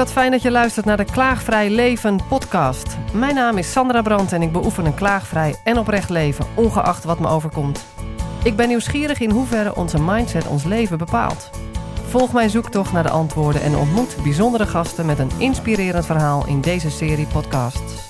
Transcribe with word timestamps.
wat 0.00 0.12
fijn 0.12 0.30
dat 0.30 0.42
je 0.42 0.50
luistert 0.50 0.86
naar 0.86 0.96
de 0.96 1.04
Klaagvrij 1.04 1.70
Leven 1.70 2.20
podcast. 2.28 2.96
Mijn 3.12 3.34
naam 3.34 3.58
is 3.58 3.72
Sandra 3.72 4.02
Brandt 4.02 4.32
en 4.32 4.42
ik 4.42 4.52
beoefen 4.52 4.84
een 4.84 4.94
klaagvrij 4.94 5.54
en 5.64 5.78
oprecht 5.78 6.10
leven, 6.10 6.46
ongeacht 6.54 7.04
wat 7.04 7.18
me 7.18 7.28
overkomt. 7.28 7.84
Ik 8.42 8.56
ben 8.56 8.68
nieuwsgierig 8.68 9.20
in 9.20 9.30
hoeverre 9.30 9.74
onze 9.76 10.02
mindset 10.02 10.46
ons 10.46 10.64
leven 10.64 10.98
bepaalt. 10.98 11.50
Volg 12.08 12.32
mijn 12.32 12.50
zoektocht 12.50 12.92
naar 12.92 13.02
de 13.02 13.10
antwoorden 13.10 13.62
en 13.62 13.76
ontmoet 13.76 14.16
bijzondere 14.22 14.66
gasten 14.66 15.06
met 15.06 15.18
een 15.18 15.30
inspirerend 15.38 16.06
verhaal 16.06 16.46
in 16.46 16.60
deze 16.60 16.90
serie 16.90 17.26
podcasts. 17.26 18.08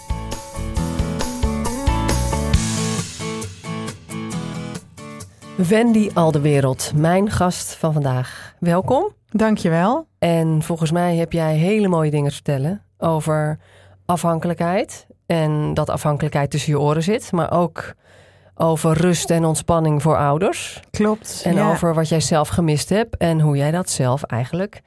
Wendy 5.56 6.10
Aldewereld, 6.14 6.92
mijn 6.94 7.30
gast 7.30 7.74
van 7.74 7.92
vandaag. 7.92 8.49
Welkom. 8.60 9.12
Dankjewel. 9.28 10.06
En 10.18 10.62
volgens 10.62 10.90
mij 10.90 11.16
heb 11.16 11.32
jij 11.32 11.54
hele 11.54 11.88
mooie 11.88 12.10
dingen 12.10 12.28
te 12.28 12.34
vertellen 12.34 12.82
over 12.98 13.58
afhankelijkheid. 14.06 15.06
En 15.26 15.74
dat 15.74 15.90
afhankelijkheid 15.90 16.50
tussen 16.50 16.72
je 16.72 16.80
oren 16.80 17.02
zit, 17.02 17.32
maar 17.32 17.52
ook 17.52 17.94
over 18.54 18.92
rust 18.92 19.30
en 19.30 19.44
ontspanning 19.44 20.02
voor 20.02 20.16
ouders. 20.16 20.80
Klopt. 20.90 21.42
En 21.44 21.54
ja. 21.54 21.70
over 21.70 21.94
wat 21.94 22.08
jij 22.08 22.20
zelf 22.20 22.48
gemist 22.48 22.88
hebt 22.88 23.16
en 23.16 23.40
hoe 23.40 23.56
jij 23.56 23.70
dat 23.70 23.90
zelf 23.90 24.22
eigenlijk 24.22 24.80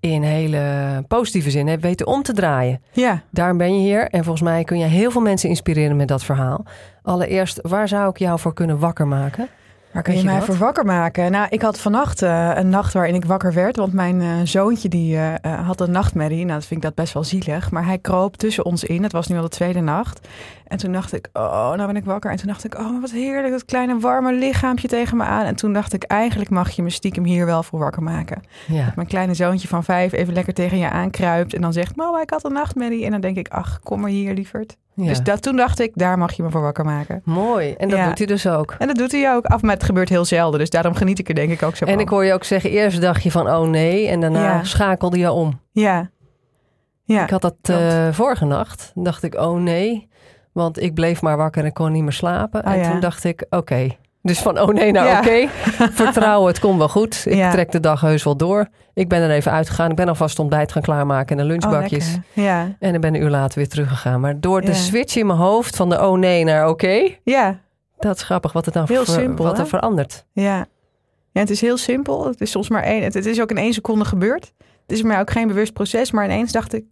in 0.00 0.22
hele 0.22 1.04
positieve 1.08 1.50
zin 1.50 1.66
hebt 1.66 1.82
weten 1.82 2.06
om 2.06 2.22
te 2.22 2.32
draaien. 2.32 2.82
Ja, 2.92 3.22
Daarom 3.30 3.56
ben 3.58 3.74
je 3.74 3.80
hier 3.80 4.08
en 4.08 4.24
volgens 4.24 4.48
mij 4.48 4.64
kun 4.64 4.78
je 4.78 4.84
heel 4.84 5.10
veel 5.10 5.20
mensen 5.20 5.48
inspireren 5.48 5.96
met 5.96 6.08
dat 6.08 6.24
verhaal. 6.24 6.64
Allereerst, 7.02 7.58
waar 7.62 7.88
zou 7.88 8.08
ik 8.08 8.18
jou 8.18 8.38
voor 8.38 8.54
kunnen 8.54 8.78
wakker 8.78 9.06
maken? 9.06 9.48
Waar 9.92 10.02
kun 10.02 10.16
je, 10.16 10.24
mij 10.24 10.42
voor 10.42 10.56
wakker 10.56 10.84
maken? 10.84 11.30
Nou, 11.30 11.46
ik 11.50 11.62
had 11.62 11.80
vannacht 11.80 12.22
eh, 12.22 12.50
een 12.54 12.68
nacht 12.68 12.92
waarin 12.92 13.14
ik 13.14 13.24
wakker 13.24 13.52
werd. 13.52 13.76
Want 13.76 13.92
mijn 13.92 14.20
eh, 14.20 14.28
zoontje 14.44 14.88
die 14.88 15.16
eh, 15.18 15.66
had 15.66 15.80
een 15.80 15.90
nachtmerrie. 15.90 16.44
Nou, 16.44 16.58
dat 16.58 16.66
vind 16.66 16.80
ik 16.84 16.86
dat 16.86 16.94
best 16.94 17.12
wel 17.14 17.24
zielig. 17.24 17.70
Maar 17.70 17.84
hij 17.86 17.98
kroop 17.98 18.36
tussen 18.36 18.64
ons 18.64 18.84
in. 18.84 19.02
Het 19.02 19.12
was 19.12 19.26
nu 19.26 19.36
al 19.36 19.42
de 19.42 19.48
tweede 19.48 19.80
nacht. 19.80 20.28
En 20.66 20.78
toen 20.78 20.92
dacht 20.92 21.12
ik, 21.12 21.28
oh, 21.32 21.72
nou 21.72 21.86
ben 21.86 21.96
ik 21.96 22.04
wakker. 22.04 22.30
En 22.30 22.36
toen 22.36 22.46
dacht 22.46 22.64
ik, 22.64 22.78
oh, 22.78 23.00
wat 23.00 23.10
heerlijk. 23.10 23.52
Dat 23.52 23.64
kleine 23.64 23.98
warme 23.98 24.32
lichaampje 24.34 24.88
tegen 24.88 25.16
me 25.16 25.24
aan. 25.24 25.44
En 25.44 25.56
toen 25.56 25.72
dacht 25.72 25.92
ik, 25.92 26.02
eigenlijk 26.02 26.50
mag 26.50 26.70
je 26.70 26.82
me 26.82 26.90
stiekem 26.90 27.24
hier 27.24 27.46
wel 27.46 27.62
voor 27.62 27.78
wakker 27.78 28.02
maken. 28.02 28.42
Ja, 28.66 28.92
Mijn 28.96 29.08
kleine 29.08 29.34
zoontje 29.34 29.68
van 29.68 29.84
vijf 29.84 30.12
even 30.12 30.34
lekker 30.34 30.54
tegen 30.54 30.78
je 30.78 30.90
aankruipt. 30.90 31.54
En 31.54 31.60
dan 31.60 31.72
zegt, 31.72 31.96
mama, 31.96 32.20
ik 32.22 32.30
had 32.30 32.44
een 32.44 32.52
nachtmerrie. 32.52 33.04
En 33.04 33.10
dan 33.10 33.20
denk 33.20 33.36
ik, 33.36 33.48
ach, 33.48 33.80
kom 33.82 34.00
maar 34.00 34.10
hier, 34.10 34.34
lieverd. 34.34 34.76
ja. 34.94 35.06
Dus 35.06 35.22
dat, 35.22 35.42
toen 35.42 35.56
dacht 35.56 35.80
ik, 35.80 35.90
daar 35.94 36.18
mag 36.18 36.32
je 36.32 36.42
me 36.42 36.50
voor 36.50 36.60
wakker 36.60 36.84
maken. 36.84 37.20
mooi. 37.24 37.72
En 37.72 37.88
dat 37.88 37.98
Ja. 37.98 38.06
doet 38.06 38.18
hij 38.18 38.26
dus 38.26 38.46
ook. 38.46 38.74
En 38.78 38.86
dat 38.86 38.96
doet 38.96 39.12
hij 39.12 39.34
ook 39.34 39.44
af, 39.44 39.62
maar 39.62 39.76
het 39.80 39.88
gebeurt 39.88 40.08
heel 40.08 40.24
zelden. 40.24 40.58
Dus 40.60 40.70
daarom 40.70 40.94
geniet 40.94 41.18
ik 41.18 41.28
er 41.28 41.34
denk 41.34 41.50
ik 41.50 41.62
ook 41.62 41.76
zo 41.76 41.84
van. 41.86 41.94
En 41.94 42.00
ik 42.00 42.08
hoor 42.08 42.24
je 42.24 42.32
ook 42.32 42.44
zeggen, 42.44 42.70
eerst 42.70 43.00
dacht 43.00 43.22
je 43.22 43.30
van 43.30 43.46
oh 43.50 43.68
nee, 43.68 44.06
en 44.08 44.20
daarna 44.20 44.42
Ja. 44.42 44.64
schakelde 44.64 45.18
je 45.18 45.30
om. 45.32 45.60
Ja. 45.72 46.10
Ja. 47.04 47.22
Ik 47.22 47.30
had 47.30 47.42
dat 47.42 47.54
eh, 47.62 48.08
vorige 48.10 48.44
nacht. 48.44 48.92
Dacht 48.94 49.22
ik 49.22 49.34
oh 49.34 49.60
nee, 49.60 50.08
want 50.52 50.82
ik 50.82 50.94
bleef 50.94 51.22
maar 51.22 51.36
wakker 51.36 51.64
en 51.64 51.72
kon 51.72 51.92
niet 51.92 52.02
meer 52.02 52.12
slapen. 52.12 52.64
Oh, 52.66 52.72
en 52.72 52.78
ja. 52.78 52.90
toen 52.90 53.00
dacht 53.00 53.24
ik 53.24 53.46
oké. 53.50 53.88
Dus 54.22 54.38
van 54.40 54.60
oh 54.60 54.68
nee 54.68 54.92
naar 54.92 55.06
Ja. 55.06 55.18
oké. 55.18 55.48
Vertrouwen, 56.02 56.48
het 56.48 56.60
komt 56.60 56.78
wel 56.78 56.88
goed. 56.88 57.22
Ik 57.26 57.34
Ja. 57.34 57.50
trek 57.50 57.70
de 57.70 57.80
dag 57.80 58.00
heus 58.00 58.24
wel 58.24 58.36
door. 58.36 58.68
Ik 58.94 59.08
ben 59.08 59.20
er 59.22 59.30
even 59.30 59.52
uitgegaan. 59.52 59.90
Ik 59.90 59.96
ben 59.96 60.08
alvast 60.08 60.38
ontbijt 60.38 60.72
gaan 60.72 60.82
klaarmaken 60.82 61.30
en 61.30 61.36
de 61.36 61.42
Oh, 61.42 61.48
lunchbakjes. 61.60 62.18
ja. 62.32 62.76
en 62.78 62.94
ik 62.94 63.00
ben 63.00 63.14
een 63.14 63.20
uur 63.22 63.30
later 63.30 63.58
weer 63.58 63.68
teruggegaan. 63.68 64.20
Maar 64.20 64.40
door 64.40 64.60
de 64.60 64.74
switch 64.74 65.16
in 65.16 65.26
mijn 65.26 65.38
hoofd 65.38 65.76
van 65.76 65.88
de 65.88 66.06
oh 66.06 66.18
nee 66.18 66.44
naar 66.44 66.68
oké. 66.68 67.08
Ja. 67.24 67.58
Dat 68.00 68.16
is 68.16 68.22
grappig 68.22 68.52
wat 68.52 68.64
het 68.64 68.74
dan 68.74 68.84
Heel 68.88 69.04
ver- 69.04 69.14
simpel, 69.20 69.44
wat 69.44 69.58
er 69.58 69.66
verandert. 69.66 70.24
Ja. 70.32 70.66
Ja, 71.32 71.40
het 71.40 71.50
is 71.50 71.60
heel 71.60 71.76
simpel. 71.76 72.26
Het 72.26 72.40
is 72.40 72.50
soms 72.50 72.68
maar 72.68 72.82
één. 72.82 73.02
Het, 73.02 73.14
het 73.14 73.26
is 73.26 73.40
ook 73.40 73.50
in 73.50 73.56
één 73.58 73.72
seconde 73.72 74.04
gebeurd. 74.04 74.52
Het 74.58 74.98
is 74.98 75.02
mij 75.02 75.20
ook 75.20 75.30
geen 75.30 75.46
bewust 75.48 75.72
proces. 75.72 76.10
Maar 76.10 76.24
ineens 76.24 76.52
dacht 76.52 76.72
ik, 76.74 76.84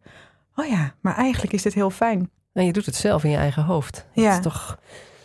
oh 0.54 0.66
ja, 0.66 0.94
maar 1.00 1.16
eigenlijk 1.16 1.52
is 1.52 1.62
dit 1.62 1.74
heel 1.74 1.90
fijn. 1.90 2.30
En 2.52 2.64
je 2.64 2.72
doet 2.72 2.86
het 2.86 2.94
zelf 2.94 3.24
in 3.24 3.30
je 3.30 3.36
eigen 3.36 3.62
hoofd. 3.62 3.94
Dat 4.14 4.24
Ja. 4.24 4.32
is 4.36 4.42
toch 4.42 4.78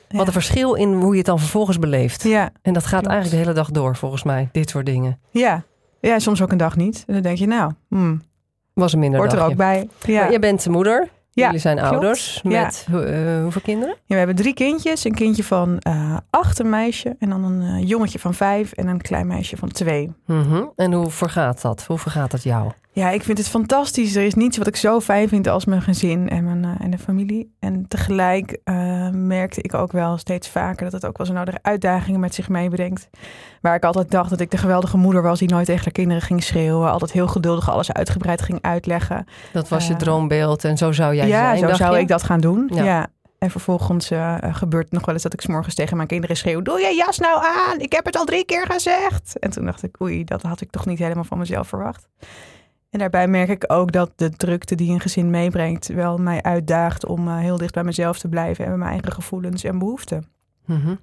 wat 0.09 0.27
een 0.27 0.33
verschil 0.33 0.73
in 0.73 0.93
hoe 0.93 1.11
je 1.11 1.17
het 1.17 1.25
dan 1.25 1.39
vervolgens 1.39 1.79
beleeft. 1.79 2.23
Ja. 2.23 2.49
En 2.61 2.73
dat 2.73 2.83
gaat 2.83 2.91
Klopt. 2.99 3.07
eigenlijk 3.07 3.29
de 3.43 3.49
hele 3.49 3.59
dag 3.63 3.71
door, 3.71 3.95
volgens 3.95 4.23
mij. 4.23 4.49
Dit 4.51 4.69
soort 4.69 4.85
dingen. 4.85 5.19
Ja. 5.29 5.63
Ja, 5.99 6.19
soms 6.19 6.41
ook 6.41 6.51
een 6.51 6.57
dag 6.57 6.75
niet. 6.75 7.03
En 7.07 7.13
dan 7.13 7.23
denk 7.23 7.37
je, 7.37 7.47
nou, 7.47 7.71
hmm, 7.89 8.21
Was 8.73 8.93
een 8.93 8.99
minder 8.99 9.19
hoort 9.19 9.33
er 9.33 9.41
ook 9.43 9.55
bij. 9.55 9.89
Ja. 10.05 10.21
Maar 10.21 10.31
je 10.31 10.39
bent 10.39 10.63
de 10.63 10.69
moeder. 10.69 11.09
Ja, 11.35 11.45
Jullie 11.45 11.59
zijn 11.59 11.77
klopt. 11.77 11.91
ouders. 11.91 12.39
Ja. 12.43 12.61
Met 12.63 12.85
eh, 12.89 13.41
hoeveel 13.41 13.61
kinderen? 13.61 13.93
Ja, 13.95 14.03
we 14.07 14.15
hebben 14.15 14.35
drie 14.35 14.53
kindjes. 14.53 15.03
Een 15.05 15.13
kindje 15.13 15.43
van 15.43 15.79
eh, 15.79 16.17
acht, 16.29 16.59
een 16.59 16.69
meisje. 16.69 17.15
En 17.19 17.29
dan 17.29 17.43
een 17.43 17.61
eh, 17.81 17.87
jongetje 17.87 18.19
van 18.19 18.33
vijf. 18.33 18.71
En 18.71 18.87
een 18.87 19.01
klein 19.01 19.27
meisje 19.27 19.57
van 19.57 19.69
twee. 19.71 20.11
Mhm. 20.25 20.63
En 20.75 20.93
hoe 20.93 21.09
vergaat 21.09 21.61
dat? 21.61 21.83
Hoe 21.87 21.97
vergaat 21.97 22.31
dat 22.31 22.43
jou? 22.43 22.71
Ja, 22.95 23.09
ik 23.09 23.23
vind 23.23 23.37
het 23.37 23.49
fantastisch. 23.49 24.15
Er 24.15 24.23
is 24.23 24.33
niets 24.33 24.57
wat 24.57 24.67
ik 24.67 24.75
zo 24.75 24.99
fijn 24.99 25.27
vind 25.27 25.47
als 25.47 25.65
mijn 25.65 25.81
gezin 25.81 26.29
en 26.29 26.43
mijn 26.43 26.63
eh, 26.65 26.85
en 26.85 26.91
de 26.91 26.97
familie. 26.97 27.55
En 27.59 27.87
tegelijk 27.87 28.59
eh, 28.63 29.09
merkte 29.09 29.61
ik 29.61 29.73
ook 29.73 29.91
wel 29.91 30.17
steeds 30.17 30.49
vaker 30.49 30.83
dat 30.83 30.91
het 30.93 31.05
ook 31.05 31.17
wel 31.17 31.25
zo 31.27 31.33
nodige 31.33 31.59
uitdagingen 31.61 32.19
met 32.19 32.35
zich 32.35 32.49
meebrengt. 32.49 33.09
Waar 33.61 33.75
ik 33.75 33.83
altijd 33.83 34.11
dacht 34.11 34.29
dat 34.29 34.39
ik 34.39 34.51
de 34.51 34.57
geweldige 34.57 34.97
moeder 34.97 35.21
was 35.21 35.39
die 35.39 35.49
nooit 35.49 35.65
tegen 35.65 35.83
haar 35.83 35.91
kinderen 35.91 36.21
ging 36.21 36.43
schreeuwen. 36.43 36.91
Altijd 36.91 37.11
heel 37.11 37.27
geduldig 37.27 37.69
alles 37.69 37.93
uitgebreid 37.93 38.41
ging 38.41 38.61
uitleggen. 38.61 39.25
Dat 39.53 39.67
was 39.67 39.87
je 39.87 39.93
Eh, 39.93 39.99
droombeeld 39.99 40.63
en 40.63 40.77
zo 40.77 40.91
zou 40.91 41.15
jij 41.15 41.27
ja, 41.27 41.45
zijn, 41.47 41.57
zo 41.57 41.65
dacht 41.65 41.77
zou 41.77 41.95
je? 41.95 42.01
ik 42.01 42.07
dat 42.07 42.23
gaan 42.23 42.39
doen. 42.39 42.69
Ja. 42.73 42.83
Ja. 42.83 43.07
En 43.39 43.49
vervolgens 43.49 44.11
gebeurt 44.41 44.83
het 44.83 44.93
nog 44.93 45.05
wel 45.05 45.13
eens 45.13 45.23
dat 45.23 45.33
ik 45.33 45.41
's 45.41 45.47
morgens 45.47 45.75
tegen 45.75 45.95
mijn 45.97 46.07
kinderen 46.07 46.37
schreeuw: 46.37 46.61
Doe 46.61 46.79
je 46.79 46.95
jas 46.95 47.19
nou 47.19 47.43
aan? 47.45 47.79
Ik 47.79 47.93
heb 47.93 48.05
het 48.05 48.17
al 48.17 48.25
drie 48.25 48.45
keer 48.45 48.65
gezegd. 48.69 49.39
En 49.39 49.49
toen 49.49 49.65
dacht 49.65 49.83
ik: 49.83 50.01
Oei, 50.01 50.23
dat 50.23 50.41
had 50.41 50.61
ik 50.61 50.71
toch 50.71 50.85
niet 50.85 50.99
helemaal 50.99 51.23
van 51.23 51.37
mezelf 51.37 51.67
verwacht. 51.67 52.07
En 52.93 52.99
daarbij 52.99 53.27
merk 53.27 53.49
ik 53.49 53.63
ook 53.67 53.91
dat 53.91 54.11
de 54.15 54.29
drukte 54.29 54.75
die 54.75 54.91
een 54.91 54.99
gezin 54.99 55.29
meebrengt, 55.29 55.87
wel 55.87 56.17
mij 56.17 56.41
uitdaagt 56.41 57.05
om 57.05 57.27
eh, 57.27 57.37
heel 57.37 57.57
dicht 57.57 57.73
bij 57.73 57.83
mezelf 57.83 58.19
te 58.19 58.27
blijven 58.27 58.63
en 58.63 58.69
bij 58.69 58.79
mijn 58.79 58.91
eigen 58.91 59.11
gevoelens 59.11 59.63
en 59.63 59.79
behoeften. 59.79 60.27
Mhm. 60.65 60.95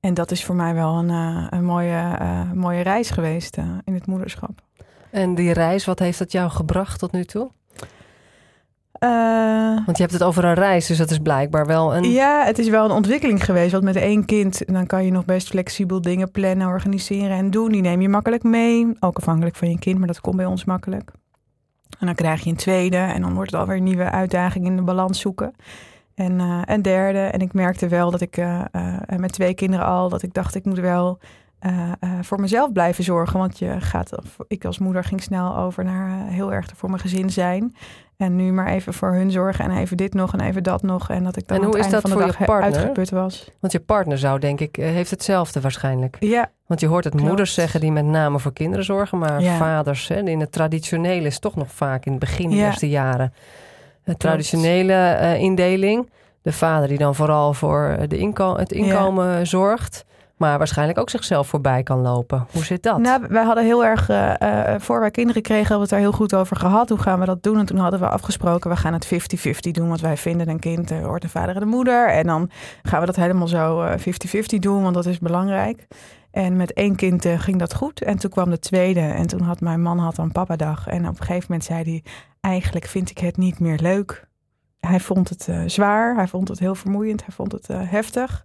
En 0.00 0.14
dat 0.14 0.30
is 0.30 0.44
voor 0.44 0.54
mij 0.54 0.74
wel 0.74 0.94
een, 0.94 1.10
eh, 1.10 1.46
een 1.50 1.64
mooie, 1.64 2.16
eh, 2.18 2.52
mooie 2.52 2.80
reis 2.80 3.10
geweest 3.10 3.56
in 3.84 3.94
het 3.94 4.06
moederschap. 4.06 4.62
En 5.10 5.34
die 5.34 5.52
reis, 5.52 5.84
wat 5.84 5.98
heeft 5.98 6.18
dat 6.18 6.32
jou 6.32 6.50
gebracht 6.50 6.98
tot 6.98 7.12
nu 7.12 7.24
toe? 7.24 7.50
Want 9.84 9.96
je 9.96 10.02
hebt 10.02 10.12
het 10.12 10.22
over 10.22 10.44
een 10.44 10.54
reis, 10.54 10.86
dus 10.86 10.98
dat 10.98 11.10
is 11.10 11.18
blijkbaar 11.18 11.66
wel 11.66 11.96
een... 11.96 12.10
Ja, 12.10 12.44
het 12.44 12.58
is 12.58 12.68
wel 12.68 12.84
een 12.84 12.90
ontwikkeling 12.90 13.44
geweest. 13.44 13.72
Want 13.72 13.84
met 13.84 13.96
één 13.96 14.24
kind, 14.24 14.62
dan 14.66 14.86
kan 14.86 15.04
je 15.04 15.10
nog 15.10 15.24
best 15.24 15.48
flexibel 15.48 16.00
dingen 16.00 16.30
plannen, 16.30 16.66
organiseren 16.66 17.36
en 17.36 17.50
doen. 17.50 17.72
Die 17.72 17.82
neem 17.82 18.00
je 18.00 18.08
makkelijk 18.08 18.42
mee. 18.42 18.96
Ook 19.00 19.16
afhankelijk 19.16 19.56
van 19.56 19.70
je 19.70 19.78
kind, 19.78 19.98
maar 19.98 20.06
dat 20.06 20.20
komt 20.20 20.36
bij 20.36 20.46
ons 20.46 20.64
makkelijk. 20.64 21.12
En 21.98 22.06
dan 22.06 22.14
krijg 22.14 22.40
je 22.40 22.50
een 22.50 22.56
tweede 22.56 22.96
en 22.96 23.22
dan 23.22 23.34
wordt 23.34 23.50
het 23.50 23.60
alweer 23.60 23.76
een 23.76 23.82
nieuwe 23.82 24.10
uitdaging 24.10 24.66
in 24.66 24.76
de 24.76 24.82
balans 24.82 25.20
zoeken. 25.20 25.54
En 26.18 26.40
eh, 26.40 26.60
een 26.64 26.82
derde. 26.82 27.18
En 27.18 27.40
ik 27.40 27.52
merkte 27.52 27.88
wel 27.88 28.10
dat 28.10 28.20
ik 28.20 28.36
eh, 28.36 28.64
eh, 28.72 29.18
met 29.18 29.32
twee 29.32 29.54
kinderen 29.54 29.86
al, 29.86 30.08
dat 30.08 30.22
ik 30.22 30.34
dacht 30.34 30.54
ik 30.54 30.64
moet 30.64 30.78
wel 30.78 31.18
voor 32.20 32.40
mezelf 32.40 32.72
blijven 32.72 33.04
zorgen. 33.04 33.38
Want 33.38 33.58
je 33.58 33.80
gaat, 33.80 34.10
ik 34.48 34.64
als 34.64 34.78
moeder 34.78 35.04
ging 35.04 35.22
snel 35.22 35.56
over 35.56 35.84
naar 35.84 36.26
heel 36.26 36.52
erg 36.52 36.70
er 36.70 36.76
voor 36.76 36.88
mijn 36.88 37.00
gezin 37.00 37.30
zijn. 37.30 37.74
En 38.18 38.36
nu 38.36 38.52
maar 38.52 38.66
even 38.66 38.94
voor 38.94 39.12
hun 39.12 39.30
zorgen 39.30 39.64
en 39.64 39.76
even 39.76 39.96
dit 39.96 40.14
nog 40.14 40.32
en 40.32 40.40
even 40.40 40.62
dat 40.62 40.82
nog. 40.82 41.10
En 41.10 41.24
dat 41.24 41.36
ik 41.36 41.48
dan 41.48 41.56
En 41.56 41.62
aan 41.62 41.68
hoe 41.68 41.76
het 41.78 41.86
is 41.86 41.92
einde 41.92 42.08
dat 42.08 42.10
van 42.10 42.10
de 42.10 42.16
voor 42.16 42.26
je 42.26 42.30
dag 42.30 42.38
he- 42.38 42.44
partner? 42.60 42.78
uitgeput 42.78 43.10
was. 43.10 43.50
Want 43.60 43.72
je 43.72 43.80
partner 43.80 44.18
zou, 44.18 44.38
denk 44.38 44.60
ik, 44.60 44.78
eh, 44.78 44.84
heeft 44.86 45.10
hetzelfde 45.10 45.60
waarschijnlijk. 45.60 46.16
Ja, 46.20 46.50
Want 46.66 46.80
je 46.80 46.86
hoort 46.86 47.04
het 47.04 47.12
Klopt. 47.12 47.28
moeders 47.28 47.54
zeggen 47.54 47.80
die 47.80 47.92
met 47.92 48.04
name 48.04 48.38
voor 48.38 48.52
kinderen 48.52 48.84
zorgen, 48.84 49.18
maar 49.18 49.40
Ja. 49.42 49.56
vaders, 49.56 50.08
hè, 50.08 50.22
in 50.22 50.40
het 50.40 50.52
traditionele 50.52 51.26
is 51.26 51.38
toch 51.38 51.56
nog 51.56 51.72
vaak 51.72 52.04
in 52.04 52.10
het 52.10 52.20
begin, 52.20 52.50
de 52.50 52.56
Ja. 52.56 52.66
eerste 52.66 52.88
jaren. 52.88 53.32
De 54.04 54.16
traditionele 54.16 54.92
eh, 54.92 55.40
indeling, 55.40 56.10
de 56.42 56.52
vader 56.52 56.88
die 56.88 56.98
dan 56.98 57.14
vooral 57.14 57.52
voor 57.54 57.96
eh, 57.98 58.08
de 58.08 58.18
inko- 58.18 58.56
het 58.56 58.72
inkomen 58.72 59.46
zorgt, 59.46 60.04
maar 60.38 60.58
waarschijnlijk 60.58 60.98
ook 60.98 61.10
zichzelf 61.10 61.48
voorbij 61.48 61.82
kan 61.82 62.00
lopen. 62.00 62.46
Hoe 62.52 62.64
zit 62.64 62.82
dat? 62.82 62.98
nou, 62.98 63.24
wij 63.28 63.44
hadden 63.44 63.64
heel 63.64 63.84
erg, 63.84 64.08
eh, 64.08 64.74
eh, 64.74 64.80
voor 64.80 65.00
wij 65.00 65.10
kinderen 65.10 65.42
kregen, 65.42 65.66
hebben 65.66 65.88
we 65.88 65.94
het 65.94 66.02
daar 66.02 66.10
heel 66.10 66.18
goed 66.18 66.34
over 66.34 66.56
gehad. 66.56 66.88
Hoe 66.88 66.98
gaan 66.98 67.20
we 67.20 67.26
dat 67.26 67.42
doen? 67.42 67.58
En 67.58 67.66
toen 67.66 67.78
hadden 67.78 68.00
we 68.00 68.08
afgesproken, 68.08 68.70
we 68.70 68.76
gaan 68.76 68.92
het 68.92 69.06
50-50 69.06 69.70
doen. 69.70 69.88
Want 69.88 70.00
wij 70.00 70.16
vinden 70.16 70.48
een 70.48 70.58
kind 70.58 70.90
eh, 70.90 71.04
hoort 71.04 71.22
de 71.22 71.28
vader 71.28 71.54
en 71.54 71.60
de 71.60 71.66
moeder. 71.66 72.08
En 72.08 72.26
dan 72.26 72.50
gaan 72.82 73.00
we 73.00 73.06
dat 73.06 73.16
helemaal 73.16 73.48
zo 73.48 73.82
eh, 73.82 73.98
50-50 73.98 74.58
doen, 74.58 74.82
want 74.82 74.94
dat 74.94 75.06
is 75.06 75.18
belangrijk. 75.18 75.86
En 76.30 76.56
met 76.56 76.72
één 76.72 76.96
kind 76.96 77.26
ging 77.26 77.58
dat 77.58 77.74
goed. 77.74 78.02
En 78.02 78.18
toen 78.18 78.30
kwam 78.30 78.50
de 78.50 78.58
tweede. 78.58 79.00
En 79.00 79.26
toen 79.26 79.40
had 79.40 79.60
mijn 79.60 79.82
man 79.82 79.98
had 79.98 80.18
een 80.18 80.32
papadag. 80.32 80.86
En 80.86 81.08
op 81.08 81.20
een 81.20 81.26
gegeven 81.26 81.46
moment 81.48 81.64
zei 81.64 81.82
hij, 81.82 82.02
eigenlijk 82.40 82.86
vind 82.86 83.10
ik 83.10 83.18
het 83.18 83.36
niet 83.36 83.60
meer 83.60 83.78
leuk. 83.78 84.26
Hij 84.80 85.00
vond 85.00 85.28
het 85.28 85.48
zwaar, 85.66 86.14
hij 86.14 86.28
vond 86.28 86.48
het 86.48 86.58
heel 86.58 86.74
vermoeiend, 86.74 87.24
hij 87.24 87.34
vond 87.34 87.52
het 87.52 87.68
heftig. 87.68 88.44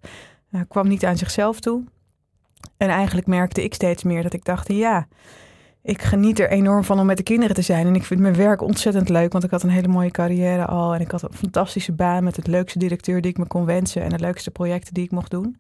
Hij 0.56 0.66
kwam 0.68 0.88
niet 0.88 1.06
aan 1.06 1.18
zichzelf 1.18 1.60
toe. 1.60 1.84
En 2.78 2.90
eigenlijk 2.90 3.28
merkte 3.28 3.64
ik 3.64 3.74
steeds 3.74 4.04
meer 4.04 4.24
dat 4.24 4.34
ik 4.34 4.46
dacht, 4.46 4.68
ja, 4.68 5.08
ik 5.82 6.02
geniet 6.02 6.40
er 6.40 6.50
enorm 6.50 6.84
van 6.84 7.00
om 7.00 7.06
met 7.06 7.18
de 7.18 7.24
kinderen 7.24 7.56
te 7.56 7.62
zijn. 7.62 7.88
En 7.88 7.96
ik 7.96 8.04
vind 8.04 8.20
mijn 8.20 8.36
werk 8.36 8.62
ontzettend 8.62 9.10
leuk, 9.10 9.32
want 9.32 9.44
ik 9.44 9.50
had 9.50 9.64
een 9.64 9.70
hele 9.70 9.88
mooie 9.88 10.12
carrière 10.12 10.66
al. 10.66 10.94
En 10.94 11.02
ik 11.02 11.12
had 11.12 11.22
een 11.22 11.34
fantastische 11.34 11.92
baan 11.92 12.24
met 12.24 12.36
het 12.36 12.48
leukste 12.48 12.80
directeur 12.80 13.22
die 13.22 13.32
ik 13.32 13.38
me 13.38 13.48
kon 13.48 13.66
wensen. 13.66 14.04
En 14.04 14.10
de 14.10 14.20
leukste 14.20 14.52
projecten 14.52 14.94
die 14.94 15.04
ik 15.04 15.12
mocht 15.12 15.32
doen. 15.32 15.58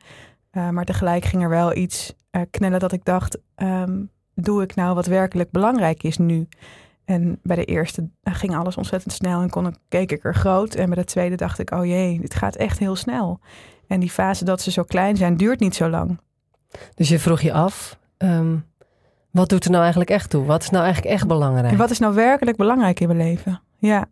Uh, 0.51 0.69
maar 0.69 0.85
tegelijk 0.85 1.25
ging 1.25 1.43
er 1.43 1.49
wel 1.49 1.75
iets 1.75 2.15
uh, 2.31 2.41
knellen 2.51 2.79
dat 2.79 2.91
ik 2.91 3.05
dacht, 3.05 3.37
um, 3.55 4.09
doe 4.35 4.63
ik 4.63 4.75
nou 4.75 4.95
wat 4.95 5.05
werkelijk 5.05 5.51
belangrijk 5.51 6.03
is 6.03 6.17
nu? 6.17 6.47
En 7.05 7.39
bij 7.43 7.55
de 7.55 7.65
eerste 7.65 8.09
ging 8.23 8.55
alles 8.55 8.77
ontzettend 8.77 9.13
snel 9.13 9.41
en 9.41 9.49
kon, 9.49 9.75
keek 9.87 10.11
ik 10.11 10.23
er 10.23 10.35
groot. 10.35 10.75
En 10.75 10.85
bij 10.85 10.95
de 10.95 11.03
tweede 11.03 11.35
dacht 11.35 11.59
ik, 11.59 11.71
oh 11.71 11.85
jee, 11.85 12.19
dit 12.19 12.35
gaat 12.35 12.55
echt 12.55 12.79
heel 12.79 12.95
snel. 12.95 13.39
En 13.87 13.99
die 13.99 14.09
fase 14.09 14.45
dat 14.45 14.61
ze 14.61 14.71
zo 14.71 14.83
klein 14.83 15.17
zijn, 15.17 15.37
duurt 15.37 15.59
niet 15.59 15.75
zo 15.75 15.89
lang. 15.89 16.19
Dus 16.95 17.09
je 17.09 17.19
vroeg 17.19 17.41
je 17.41 17.53
af, 17.53 17.99
ehm, 18.17 18.55
wat 19.31 19.49
doet 19.49 19.63
er 19.63 19.69
nou 19.69 19.81
eigenlijk 19.81 20.11
echt 20.11 20.29
toe? 20.29 20.45
Wat 20.45 20.61
is 20.61 20.69
nou 20.69 20.83
eigenlijk 20.83 21.15
echt 21.15 21.27
belangrijk? 21.27 21.71
En 21.71 21.77
wat 21.77 21.89
is 21.89 21.99
nou 21.99 22.13
werkelijk 22.13 22.57
belangrijk 22.57 22.99
in 22.99 23.07
mijn 23.07 23.19
leven? 23.19 23.61
Ja. 23.77 24.05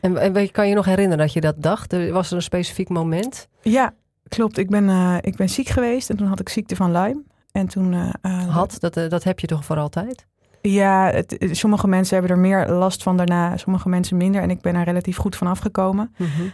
En, 0.00 0.16
en 0.16 0.50
kan 0.50 0.68
je 0.68 0.74
nog 0.74 0.84
herinneren 0.84 1.18
dat 1.18 1.32
je 1.32 1.40
dat 1.40 1.62
dacht? 1.62 2.10
Was 2.10 2.30
er 2.30 2.36
een 2.36 2.42
specifiek 2.42 2.88
moment? 2.88 3.48
Ja, 3.62 3.94
klopt. 4.28 4.58
Ik 4.58 4.70
ben, 4.70 4.84
uh, 4.84 5.16
ik 5.20 5.36
ben 5.36 5.48
ziek 5.48 5.68
geweest 5.68 6.10
en 6.10 6.16
toen 6.16 6.26
had 6.26 6.40
ik 6.40 6.48
ziekte 6.48 6.76
van 6.76 6.92
Lyme. 6.92 7.22
En 7.52 7.66
toen, 7.66 7.92
uh, 7.92 8.48
had, 8.48 8.76
dat, 8.78 8.94
dat 8.94 9.24
heb 9.24 9.40
je 9.40 9.46
toch 9.46 9.64
voor 9.64 9.76
altijd? 9.76 10.26
Ja, 10.62 11.10
het, 11.10 11.38
sommige 11.50 11.88
mensen 11.88 12.16
hebben 12.18 12.36
er 12.36 12.42
meer 12.42 12.68
last 12.68 13.02
van 13.02 13.16
daarna, 13.16 13.56
sommige 13.56 13.88
mensen 13.88 14.16
minder. 14.16 14.42
En 14.42 14.50
ik 14.50 14.60
ben 14.60 14.74
er 14.74 14.84
relatief 14.84 15.16
goed 15.16 15.36
van 15.36 15.46
afgekomen. 15.46 16.14
Mm 16.16 16.52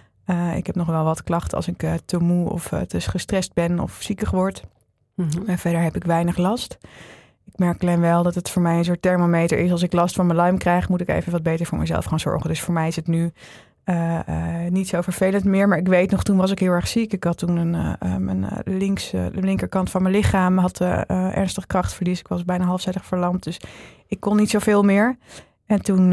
ik 0.56 0.66
heb 0.66 0.74
nog 0.74 0.86
wel 0.86 1.04
wat 1.04 1.22
klachten 1.22 1.56
als 1.56 1.68
ik 1.68 1.84
te 2.04 2.18
moe 2.18 2.50
of 2.50 2.72
te 2.86 3.00
gestrest 3.00 3.54
ben 3.54 3.80
of 3.80 3.96
ziekig 4.00 4.30
word. 4.30 4.62
Mm 5.14 5.28
En 5.46 5.58
verder 5.58 5.80
heb 5.80 5.96
ik 5.96 6.04
weinig 6.04 6.36
last. 6.36 6.78
Ik 7.44 7.58
merk 7.58 7.82
alleen 7.82 8.00
wel 8.00 8.22
dat 8.22 8.34
het 8.34 8.50
voor 8.50 8.62
mij 8.62 8.78
een 8.78 8.84
soort 8.84 9.02
thermometer 9.02 9.58
is. 9.58 9.70
Als 9.70 9.82
ik 9.82 9.92
last 9.92 10.14
van 10.14 10.26
mijn 10.26 10.38
Lyme 10.38 10.58
krijg, 10.58 10.88
moet 10.88 11.00
ik 11.00 11.08
even 11.08 11.32
wat 11.32 11.42
beter 11.42 11.66
voor 11.66 11.78
mezelf 11.78 12.04
gaan 12.04 12.20
zorgen. 12.20 12.48
Dus 12.48 12.60
voor 12.60 12.74
mij 12.74 12.88
is 12.88 12.96
het 12.96 13.06
nu 13.06 13.32
uh, 13.88 14.18
uh, 14.28 14.70
niet 14.70 14.88
zo 14.88 15.00
vervelend 15.00 15.44
meer. 15.44 15.68
Maar 15.68 15.78
ik 15.78 15.88
weet 15.88 16.10
nog, 16.10 16.22
toen 16.22 16.36
was 16.36 16.50
ik 16.50 16.58
heel 16.58 16.72
erg 16.72 16.88
ziek. 16.88 17.12
Ik 17.12 17.24
had 17.24 17.38
toen 17.38 17.56
een, 17.56 17.74
uh, 17.74 18.16
mijn 18.16 18.46
links, 18.64 19.10
de 19.10 19.30
linkerkant 19.32 19.90
van 19.90 20.02
mijn 20.02 20.14
lichaam 20.14 20.58
had 20.58 20.80
ernstig 20.80 21.66
krachtverlies. 21.66 22.20
Ik 22.20 22.28
was 22.28 22.44
bijna 22.44 22.64
halfzijdig 22.64 23.06
verlamd. 23.06 23.42
Dus 23.42 23.60
ik 24.06 24.20
kon 24.20 24.36
niet 24.36 24.50
zoveel 24.50 24.82
meer. 24.82 25.16
En 25.66 25.82
toen 25.82 26.08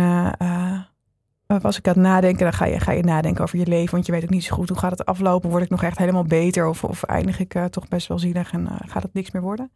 was 1.47 1.77
ik 1.77 1.87
aan 1.87 1.93
het 1.93 2.03
nadenken. 2.03 2.43
Dan 2.43 2.53
ga 2.53 2.65
je, 2.65 2.79
ga 2.79 2.91
je 2.91 3.03
nadenken 3.03 3.43
over 3.43 3.59
je 3.59 3.67
leven. 3.67 3.91
Want 3.91 4.05
je 4.05 4.11
weet 4.11 4.23
ook 4.23 4.29
niet 4.29 4.43
zo 4.43 4.55
goed 4.55 4.69
hoe 4.69 4.77
gaat 4.77 4.91
het 4.91 5.05
aflopen. 5.05 5.49
Word 5.49 5.63
ik 5.63 5.69
nog 5.69 5.83
echt 5.83 5.97
helemaal 5.97 6.25
beter? 6.25 6.67
Of, 6.67 6.83
of 6.83 7.03
eindig 7.03 7.39
ik 7.39 7.57
toch 7.69 7.87
best 7.87 8.07
wel 8.07 8.19
zielig 8.19 8.51
en 8.51 8.67
gaat 8.85 9.03
het 9.03 9.13
niks 9.13 9.31
meer 9.31 9.41
worden? 9.41 9.71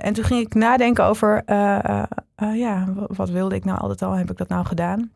en 0.00 0.12
toen 0.12 0.24
ging 0.24 0.40
ik 0.40 0.54
nadenken 0.54 1.04
over, 1.04 1.42
ja, 2.54 2.84
wat 3.06 3.30
wilde 3.30 3.54
ik 3.54 3.64
nou 3.64 3.78
altijd 3.78 4.02
al? 4.02 4.12
Heb 4.12 4.30
ik 4.30 4.36
dat 4.36 4.48
nou 4.48 4.64
gedaan? 4.66 5.10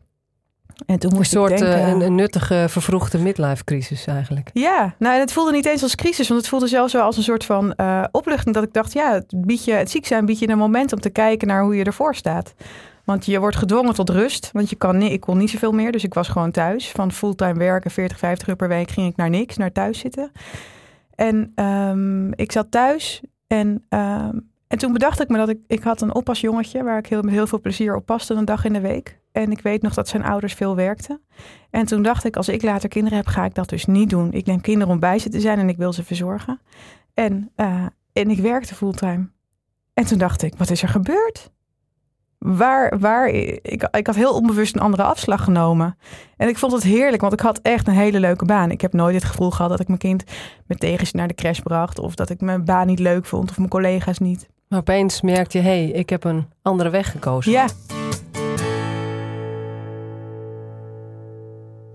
En 0.85 0.99
toen 0.99 1.13
moest 1.13 1.33
een 1.33 1.39
soort 1.39 1.57
denken, 1.57 1.79
uh, 1.79 1.87
een, 1.87 2.01
een, 2.01 2.15
nuttige, 2.15 2.65
vervroegde 2.69 3.17
midlife 3.17 3.63
crisis 3.63 4.05
eigenlijk. 4.05 4.49
Ja, 4.53 4.95
nou, 4.99 5.19
het 5.19 5.31
voelde 5.31 5.51
niet 5.51 5.65
eens 5.65 5.83
als 5.83 5.95
crisis, 5.95 6.27
want 6.27 6.39
het 6.39 6.49
voelde 6.49 6.67
zelfs 6.67 6.93
wel 6.93 7.03
als 7.03 7.17
een 7.17 7.23
soort 7.23 7.45
van 7.45 7.73
uh, 7.77 8.03
opluchting. 8.11 8.55
Dat 8.55 8.63
ik 8.63 8.73
dacht, 8.73 8.93
ja, 8.93 9.13
het, 9.13 9.33
biedt 9.35 9.65
je, 9.65 9.71
het 9.71 9.91
ziek 9.91 10.05
zijn 10.05 10.25
biedt 10.25 10.39
je 10.39 10.49
een 10.49 10.57
moment 10.57 10.93
om 10.93 10.99
te 10.99 11.09
kijken 11.09 11.47
naar 11.47 11.63
hoe 11.63 11.75
je 11.75 11.83
ervoor 11.83 12.15
staat. 12.15 12.53
Want 13.03 13.25
je 13.25 13.39
wordt 13.39 13.55
gedwongen 13.55 13.93
tot 13.93 14.09
rust, 14.09 14.49
want 14.51 14.69
je 14.69 14.75
kan 14.75 15.01
ik 15.01 15.19
kon 15.19 15.37
niet 15.37 15.49
zoveel 15.49 15.71
meer. 15.71 15.91
Dus 15.91 16.03
ik 16.03 16.13
was 16.13 16.27
gewoon 16.27 16.51
thuis. 16.51 16.91
Van 16.91 17.11
fulltime 17.11 17.59
werken, 17.59 17.91
40, 17.91 18.17
50 18.17 18.47
uur 18.47 18.55
per 18.55 18.67
week, 18.67 18.91
ging 18.91 19.11
ik 19.11 19.15
naar 19.15 19.29
niks, 19.29 19.57
naar 19.57 19.71
thuis 19.71 19.99
zitten. 19.99 20.31
En 21.15 21.51
um, 21.55 22.33
ik 22.33 22.51
zat 22.51 22.71
thuis 22.71 23.21
en 23.47 23.85
um, 23.89 24.53
en 24.67 24.77
toen 24.77 24.93
bedacht 24.93 25.21
ik 25.21 25.29
me 25.29 25.37
dat 25.37 25.49
ik, 25.49 25.59
ik 25.67 25.83
had 25.83 26.01
een 26.01 26.15
oppasjongetje 26.15 26.83
waar 26.83 26.97
ik 26.97 27.07
heel, 27.07 27.21
met 27.21 27.33
heel 27.33 27.47
veel 27.47 27.61
plezier 27.61 27.95
op 27.95 28.05
paste 28.05 28.33
een 28.33 28.45
dag 28.45 28.65
in 28.65 28.73
de 28.73 28.81
week. 28.81 29.19
En 29.35 29.51
ik 29.51 29.61
weet 29.61 29.81
nog 29.81 29.93
dat 29.93 30.07
zijn 30.07 30.23
ouders 30.23 30.53
veel 30.53 30.75
werkten. 30.75 31.21
En 31.69 31.85
toen 31.85 32.01
dacht 32.01 32.23
ik, 32.23 32.35
als 32.35 32.49
ik 32.49 32.61
later 32.61 32.89
kinderen 32.89 33.17
heb, 33.17 33.27
ga 33.27 33.45
ik 33.45 33.55
dat 33.55 33.69
dus 33.69 33.85
niet 33.85 34.09
doen. 34.09 34.33
Ik 34.33 34.45
neem 34.45 34.61
kinderen 34.61 34.93
om 34.93 34.99
bij 34.99 35.19
ze 35.19 35.29
te 35.29 35.39
zijn 35.39 35.59
en 35.59 35.69
ik 35.69 35.77
wil 35.77 35.93
ze 35.93 36.03
verzorgen. 36.03 36.61
En, 37.13 37.51
uh, 37.57 37.85
en 38.13 38.29
ik 38.29 38.39
werkte 38.39 38.75
fulltime. 38.75 39.29
En 39.93 40.05
toen 40.05 40.17
dacht 40.17 40.41
ik, 40.41 40.53
wat 40.57 40.69
is 40.69 40.81
er 40.81 40.89
gebeurd? 40.89 41.51
Waar, 42.37 42.99
waar, 42.99 43.27
ik, 43.27 43.87
ik 43.91 44.07
had 44.07 44.15
heel 44.15 44.33
onbewust 44.33 44.75
een 44.75 44.81
andere 44.81 45.03
afslag 45.03 45.43
genomen. 45.43 45.97
En 46.37 46.47
ik 46.47 46.57
vond 46.57 46.71
het 46.71 46.83
heerlijk, 46.83 47.21
want 47.21 47.33
ik 47.33 47.39
had 47.39 47.59
echt 47.61 47.87
een 47.87 47.93
hele 47.93 48.19
leuke 48.19 48.45
baan. 48.45 48.71
Ik 48.71 48.81
heb 48.81 48.93
nooit 48.93 49.15
het 49.15 49.23
gevoel 49.23 49.51
gehad 49.51 49.71
dat 49.71 49.79
ik 49.79 49.87
mijn 49.87 49.99
kind 49.99 50.23
met 50.67 50.79
tegenzin 50.79 51.19
naar 51.19 51.27
de 51.27 51.33
crash 51.33 51.59
bracht. 51.59 51.99
Of 51.99 52.15
dat 52.15 52.29
ik 52.29 52.41
mijn 52.41 52.65
baan 52.65 52.87
niet 52.87 52.99
leuk 52.99 53.25
vond 53.25 53.49
of 53.49 53.57
mijn 53.57 53.69
collega's 53.69 54.19
niet. 54.19 54.49
Maar 54.67 54.79
opeens 54.79 55.21
merkte 55.21 55.57
je, 55.57 55.63
hé, 55.63 55.83
hey, 55.83 55.89
ik 55.89 56.09
heb 56.09 56.23
een 56.23 56.47
andere 56.61 56.89
weg 56.89 57.11
gekozen. 57.11 57.51
Ja. 57.51 57.65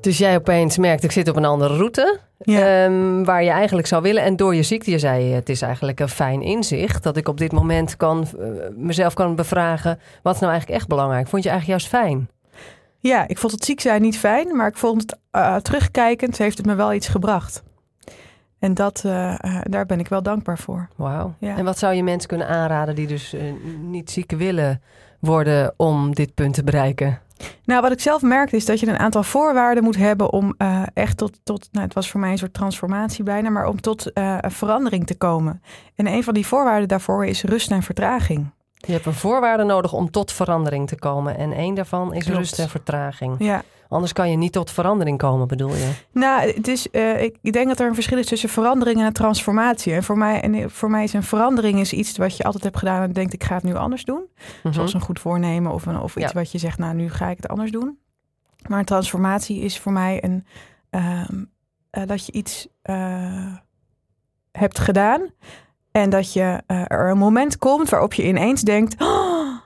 Dus 0.00 0.18
jij 0.18 0.36
opeens 0.36 0.78
merkt, 0.78 1.04
ik 1.04 1.12
zit 1.12 1.28
op 1.28 1.36
een 1.36 1.44
andere 1.44 1.76
route. 1.76 2.18
Ja. 2.38 2.84
Um, 2.84 3.24
waar 3.24 3.42
je 3.42 3.50
eigenlijk 3.50 3.86
zou 3.86 4.02
willen. 4.02 4.22
En 4.22 4.36
door 4.36 4.54
je 4.54 4.62
ziekte, 4.62 4.90
je 4.90 4.98
zei, 4.98 5.32
het 5.32 5.48
is 5.48 5.62
eigenlijk 5.62 6.00
een 6.00 6.08
fijn 6.08 6.42
inzicht. 6.42 7.02
Dat 7.02 7.16
ik 7.16 7.28
op 7.28 7.38
dit 7.38 7.52
moment 7.52 7.96
kan, 7.96 8.26
uh, 8.38 8.46
mezelf 8.76 9.14
kan 9.14 9.34
bevragen. 9.34 9.98
Wat 10.22 10.34
is 10.34 10.40
nou 10.40 10.52
eigenlijk 10.52 10.80
echt 10.80 10.88
belangrijk? 10.88 11.28
Vond 11.28 11.42
je 11.42 11.48
eigenlijk 11.48 11.80
juist 11.80 11.94
fijn? 12.02 12.28
Ja, 12.98 13.28
ik 13.28 13.38
vond 13.38 13.52
het 13.52 13.64
ziek 13.64 13.80
zijn 13.80 14.02
niet 14.02 14.18
fijn. 14.18 14.56
Maar 14.56 14.68
ik 14.68 14.76
vond 14.76 15.02
het 15.02 15.18
uh, 15.32 15.56
terugkijkend 15.56 16.38
heeft 16.38 16.56
het 16.56 16.66
me 16.66 16.74
wel 16.74 16.92
iets 16.92 17.08
gebracht. 17.08 17.62
En 18.58 18.74
dat, 18.74 19.02
uh, 19.06 19.34
daar 19.62 19.86
ben 19.86 19.98
ik 19.98 20.08
wel 20.08 20.22
dankbaar 20.22 20.58
voor. 20.58 20.88
Wauw. 20.96 21.34
Ja. 21.38 21.56
En 21.56 21.64
wat 21.64 21.78
zou 21.78 21.94
je 21.94 22.02
mensen 22.02 22.28
kunnen 22.28 22.48
aanraden 22.48 22.94
die 22.94 23.06
dus 23.06 23.34
niet 23.80 24.10
ziek 24.10 24.30
willen 24.30 24.82
worden 25.18 25.74
om 25.76 26.14
dit 26.14 26.34
punt 26.34 26.54
te 26.54 26.64
bereiken? 26.64 27.20
Nou, 27.64 27.82
wat 27.82 27.92
ik 27.92 28.00
zelf 28.00 28.22
merkte 28.22 28.56
is 28.56 28.64
dat 28.64 28.80
je 28.80 28.86
een 28.86 28.98
aantal 28.98 29.22
voorwaarden 29.22 29.84
moet 29.84 29.96
hebben 29.96 30.32
om 30.32 30.54
uh, 30.58 30.82
echt 30.94 31.16
tot, 31.16 31.40
tot 31.42 31.68
nou, 31.72 31.84
het 31.84 31.94
was 31.94 32.10
voor 32.10 32.20
mij 32.20 32.30
een 32.30 32.38
soort 32.38 32.54
transformatie 32.54 33.24
bijna, 33.24 33.50
maar 33.50 33.66
om 33.66 33.80
tot 33.80 34.10
een 34.14 34.50
verandering 34.50 35.06
te 35.06 35.16
komen. 35.16 35.62
En 35.94 36.06
een 36.06 36.24
van 36.24 36.34
die 36.34 36.46
voorwaarden 36.46 36.88
daarvoor 36.88 37.26
is 37.26 37.42
rust 37.42 37.70
en 37.70 37.82
vertraging. 37.82 38.50
Je 38.86 38.92
hebt 38.92 39.06
een 39.06 39.14
voorwaarde 39.14 39.64
nodig 39.64 39.92
om 39.92 40.10
tot 40.10 40.32
verandering 40.32 40.88
te 40.88 40.98
komen. 40.98 41.36
En 41.36 41.52
één 41.52 41.74
daarvan 41.74 42.14
is 42.14 42.24
Klopt. 42.24 42.38
rust 42.38 42.58
en 42.58 42.68
vertraging. 42.68 43.34
Ja. 43.38 43.62
Anders 43.90 44.12
kan 44.12 44.30
je 44.30 44.36
niet 44.36 44.52
tot 44.52 44.70
verandering 44.70 45.18
komen, 45.18 45.48
bedoel 45.48 45.74
je? 45.74 45.92
Nou, 46.12 46.52
het 46.52 46.68
is, 46.68 46.86
uh, 46.92 47.22
ik, 47.22 47.52
denk 47.52 47.68
dat 47.68 47.80
er 47.80 47.86
een 47.86 47.94
verschil 47.94 48.18
is 48.18 48.26
tussen 48.26 48.48
verandering 48.48 49.02
en 49.02 49.12
transformatie. 49.12 49.92
En 49.92 50.02
voor 50.02 50.18
mij, 50.18 50.40
en 50.40 50.70
voor 50.70 50.90
mij 50.90 51.04
is 51.04 51.12
een 51.12 51.22
verandering 51.22 51.80
is 51.80 51.92
iets 51.92 52.16
wat 52.16 52.36
je 52.36 52.42
altijd 52.44 52.64
hebt 52.64 52.76
gedaan 52.76 53.02
en 53.02 53.12
denkt 53.12 53.32
ik 53.32 53.44
ga 53.44 53.54
het 53.54 53.62
nu 53.62 53.74
anders 53.74 54.04
doen. 54.04 54.24
Mm-hmm. 54.56 54.72
Zoals 54.72 54.94
een 54.94 55.00
goed 55.00 55.20
voornemen 55.20 55.72
of, 55.72 55.86
een, 55.86 56.00
of 56.00 56.16
iets 56.16 56.32
ja. 56.32 56.38
wat 56.38 56.52
je 56.52 56.58
zegt, 56.58 56.78
nou 56.78 56.94
nu 56.94 57.10
ga 57.10 57.28
ik 57.28 57.36
het 57.36 57.48
anders 57.48 57.70
doen. 57.70 57.98
Maar 58.68 58.78
een 58.78 58.84
transformatie 58.84 59.60
is 59.60 59.78
voor 59.78 59.92
mij 59.92 60.24
een, 60.24 60.46
uh, 60.90 61.28
uh, 61.30 62.06
dat 62.06 62.26
je 62.26 62.32
iets 62.32 62.68
eh, 62.82 63.54
hebt 64.52 64.78
gedaan 64.78 65.30
en 65.90 66.10
dat 66.10 66.32
je 66.32 66.62
er 66.66 67.10
een 67.10 67.18
moment 67.18 67.58
komt 67.58 67.88
waarop 67.88 68.14
je 68.14 68.26
ineens 68.26 68.62
denkt: 68.62 69.02
oh, 69.02 69.58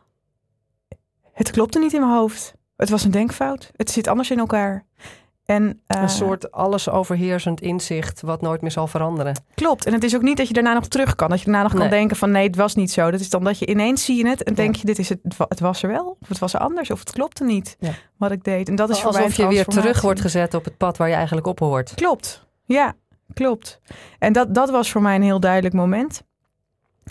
het 1.32 1.50
klopte 1.50 1.78
niet 1.78 1.92
in 1.92 2.00
mijn 2.00 2.12
hoofd. 2.12 2.54
Het 2.76 2.90
was 2.90 3.04
een 3.04 3.10
denkfout. 3.10 3.70
Het 3.76 3.90
zit 3.90 4.08
anders 4.08 4.30
in 4.30 4.38
elkaar. 4.38 4.86
En, 5.44 5.62
uh, 5.62 6.02
een 6.02 6.08
soort 6.08 6.52
alles 6.52 6.88
overheersend 6.88 7.60
inzicht 7.60 8.20
wat 8.20 8.40
nooit 8.40 8.60
meer 8.60 8.70
zal 8.70 8.86
veranderen. 8.86 9.44
Klopt. 9.54 9.86
En 9.86 9.92
het 9.92 10.04
is 10.04 10.14
ook 10.14 10.22
niet 10.22 10.36
dat 10.36 10.48
je 10.48 10.54
daarna 10.54 10.72
nog 10.72 10.88
terug 10.88 11.14
kan. 11.14 11.28
Dat 11.28 11.38
je 11.38 11.44
daarna 11.44 11.62
nog 11.62 11.72
nee. 11.72 11.80
kan 11.80 11.90
denken 11.90 12.16
van 12.16 12.30
nee, 12.30 12.46
het 12.46 12.56
was 12.56 12.74
niet 12.74 12.90
zo. 12.90 13.10
Dat 13.10 13.20
is 13.20 13.30
dan 13.30 13.44
dat 13.44 13.58
je 13.58 13.66
ineens 13.66 14.04
zie 14.04 14.16
je 14.16 14.28
het 14.28 14.42
en 14.42 14.54
denk 14.54 14.76
je 14.76 14.86
dit 14.86 14.98
is 14.98 15.08
het, 15.08 15.18
het 15.48 15.60
was 15.60 15.82
er 15.82 15.88
wel. 15.88 16.16
Of 16.20 16.28
het 16.28 16.38
was 16.38 16.54
er 16.54 16.60
anders. 16.60 16.90
Of 16.90 16.98
het 16.98 17.10
klopte 17.10 17.44
niet 17.44 17.76
ja. 17.78 17.90
wat 18.16 18.30
ik 18.30 18.44
deed. 18.44 18.68
En 18.68 18.74
dat 18.74 18.90
is 18.90 18.96
Alsof 18.96 19.12
voor 19.12 19.20
mij 19.20 19.48
je 19.48 19.54
weer 19.54 19.64
terug 19.64 20.00
wordt 20.00 20.20
gezet 20.20 20.54
op 20.54 20.64
het 20.64 20.76
pad 20.76 20.96
waar 20.96 21.08
je 21.08 21.14
eigenlijk 21.14 21.46
op 21.46 21.58
hoort. 21.58 21.94
Klopt. 21.94 22.46
Ja, 22.64 22.94
klopt. 23.34 23.80
En 24.18 24.32
dat, 24.32 24.54
dat 24.54 24.70
was 24.70 24.90
voor 24.90 25.02
mij 25.02 25.14
een 25.14 25.22
heel 25.22 25.40
duidelijk 25.40 25.74
moment. 25.74 26.22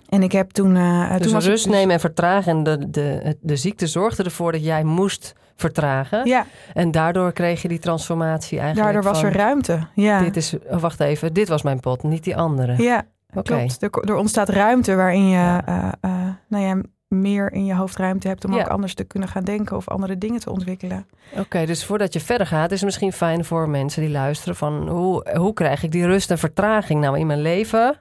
En 0.10 0.24
ik 0.24 0.32
heb 0.32 0.52
toen. 0.52 0.76
Uh, 0.76 1.12
dus 1.12 1.22
toen 1.22 1.34
was 1.34 1.46
rust 1.46 1.64
dus... 1.64 1.74
nemen 1.74 1.94
en 1.94 2.00
vertragen. 2.00 2.52
En 2.52 2.64
de, 2.64 2.90
de, 2.90 3.38
de 3.42 3.56
ziekte 3.56 3.88
zorgde 3.88 4.24
ervoor 4.24 4.52
dat 4.52 4.64
jij 4.64 4.84
moest 4.84 5.36
vertragen. 5.56 6.28
Ja. 6.28 6.46
En 6.74 6.92
daardoor 6.92 7.32
kreeg 7.32 7.62
je 7.62 7.68
die 7.68 7.80
transformatie 7.80 8.60
eigenlijk. 8.60 8.94
Daardoor 8.94 9.12
was 9.12 9.22
van, 9.22 9.30
er 9.30 9.36
ruimte. 9.36 9.88
Ja. 9.96 10.20
Dit 10.20 10.36
is, 10.36 10.56
oh, 10.70 10.80
wacht 10.80 11.00
even, 11.00 11.34
dit 11.34 11.48
was 11.48 11.62
mijn 11.62 11.80
pot, 11.80 12.04
niet 12.04 12.24
die 12.24 12.38
andere. 12.38 12.84
Ja, 12.84 13.06
okay. 13.34 13.44
klopt. 13.44 13.84
Er, 13.84 14.10
er, 14.10 14.16
ontstaat 14.16 14.50
ruimte 14.50 14.96
waarin 14.96 15.28
je 15.28 15.36
ja. 15.36 15.68
uh, 15.70 15.92
uh, 16.02 16.12
nou 16.48 16.64
ja, 16.64 16.82
meer 17.08 17.52
in 17.52 17.66
je 17.66 17.76
hoofd 17.76 17.98
ruimte 17.98 18.28
hebt 18.28 18.46
om 18.46 18.54
ja. 18.54 18.60
ook 18.60 18.68
anders 18.68 18.94
te 18.94 19.04
kunnen 19.04 19.30
gaan 19.30 19.44
denken 19.44 19.78
of 19.78 19.90
andere 19.90 20.18
dingen 20.18 20.40
te 20.40 20.52
ontwikkelen. 20.52 21.06
Oké, 21.32 21.42
okay, 21.42 21.66
dus 21.66 21.86
voordat 21.86 22.14
je 22.14 22.20
verder 22.20 22.48
gaat, 22.48 22.72
is 22.72 22.78
het 22.78 22.86
misschien 22.86 23.14
fijn 23.14 23.46
voor 23.46 23.70
mensen 23.70 24.02
die 24.02 24.12
luisteren 24.12 24.56
van 24.56 24.90
hoe, 24.90 25.36
hoe 25.38 25.54
krijg 25.54 25.84
ik 25.84 25.92
die 25.92 26.06
rust 26.06 26.32
en 26.32 26.38
vertraging 26.38 27.02
nou 27.02 27.20
in 27.20 27.28
mijn 27.28 27.42
leven 27.42 28.00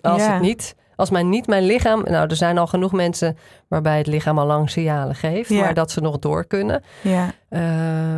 als 0.00 0.22
ja. 0.22 0.32
het 0.32 0.42
niet 0.42 0.76
als 0.96 1.10
mijn 1.10 1.28
niet 1.28 1.46
mijn 1.46 1.64
lichaam. 1.64 2.02
Nou, 2.02 2.28
er 2.28 2.36
zijn 2.36 2.58
al 2.58 2.66
genoeg 2.66 2.92
mensen 2.92 3.36
waarbij 3.68 3.98
het 3.98 4.06
lichaam 4.06 4.38
al 4.38 4.46
lang 4.46 4.70
signalen 4.70 5.14
geeft, 5.14 5.48
ja. 5.48 5.60
maar 5.60 5.74
dat 5.74 5.90
ze 5.90 6.00
nog 6.00 6.18
door 6.18 6.44
kunnen. 6.44 6.82
Ja. 7.00 7.30
Uh, 7.50 7.60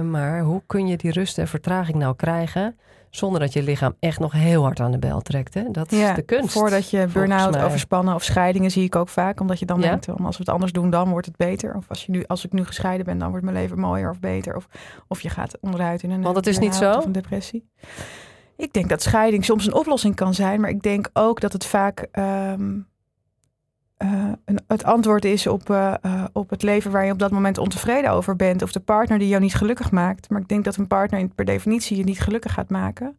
maar 0.00 0.40
hoe 0.40 0.62
kun 0.66 0.86
je 0.86 0.96
die 0.96 1.12
rust 1.12 1.38
en 1.38 1.48
vertraging 1.48 1.98
nou 1.98 2.16
krijgen? 2.16 2.76
Zonder 3.10 3.40
dat 3.40 3.52
je 3.52 3.62
lichaam 3.62 3.94
echt 4.00 4.18
nog 4.18 4.32
heel 4.32 4.62
hard 4.62 4.80
aan 4.80 4.90
de 4.90 4.98
bel 4.98 5.20
trekt. 5.20 5.54
Hè? 5.54 5.62
Dat 5.70 5.90
ja, 5.90 6.08
is 6.08 6.16
de 6.16 6.22
kunst. 6.22 6.52
Voordat 6.52 6.90
je 6.90 7.06
burn-out, 7.12 7.58
overspannen 7.58 8.14
of 8.14 8.22
scheidingen 8.22 8.70
zie 8.70 8.84
ik 8.84 8.96
ook 8.96 9.08
vaak. 9.08 9.40
Omdat 9.40 9.58
je 9.58 9.66
dan 9.66 9.80
ja. 9.80 9.88
denkt, 9.88 10.08
als 10.08 10.36
we 10.36 10.42
het 10.42 10.48
anders 10.48 10.72
doen, 10.72 10.90
dan 10.90 11.10
wordt 11.10 11.26
het 11.26 11.36
beter. 11.36 11.74
Of 11.76 11.84
als, 11.88 12.06
je 12.06 12.12
nu, 12.12 12.24
als 12.26 12.44
ik 12.44 12.52
nu 12.52 12.64
gescheiden 12.64 13.06
ben, 13.06 13.18
dan 13.18 13.30
wordt 13.30 13.44
mijn 13.44 13.56
leven 13.56 13.78
mooier 13.78 14.10
of 14.10 14.20
beter. 14.20 14.56
Of, 14.56 14.66
of 15.08 15.20
je 15.20 15.28
gaat 15.28 15.58
onderuit 15.60 16.02
in 16.02 16.10
een, 16.10 16.22
Want 16.22 16.36
het 16.36 16.46
is 16.46 16.58
niet 16.58 16.74
zo. 16.74 16.92
Of 16.92 17.04
een 17.04 17.12
depressie. 17.12 17.68
Ik 18.56 18.72
denk 18.72 18.88
dat 18.88 19.02
scheiding 19.02 19.44
soms 19.44 19.66
een 19.66 19.74
oplossing 19.74 20.14
kan 20.14 20.34
zijn, 20.34 20.60
maar 20.60 20.70
ik 20.70 20.82
denk 20.82 21.08
ook 21.12 21.40
dat 21.40 21.52
het 21.52 21.66
vaak. 21.66 22.06
Um, 22.18 22.86
een, 23.96 24.60
het 24.66 24.84
antwoord 24.84 25.24
is 25.24 25.46
op, 25.46 25.98
op 26.32 26.50
het 26.50 26.62
leven 26.62 26.90
waar 26.90 27.04
je 27.04 27.12
op 27.12 27.18
dat 27.18 27.30
moment 27.30 27.58
ontevreden 27.58 28.10
over 28.10 28.36
bent. 28.36 28.62
Of 28.62 28.72
de 28.72 28.80
partner 28.80 29.18
die 29.18 29.28
jou 29.28 29.42
niet 29.42 29.54
gelukkig 29.54 29.90
maakt. 29.90 30.30
Maar 30.30 30.40
ik 30.40 30.48
denk 30.48 30.64
dat 30.64 30.76
een 30.76 30.86
partner 30.86 31.28
per 31.34 31.44
definitie 31.44 31.96
je 31.96 32.04
niet 32.04 32.20
gelukkig 32.20 32.52
gaat 32.52 32.70
maken. 32.70 33.16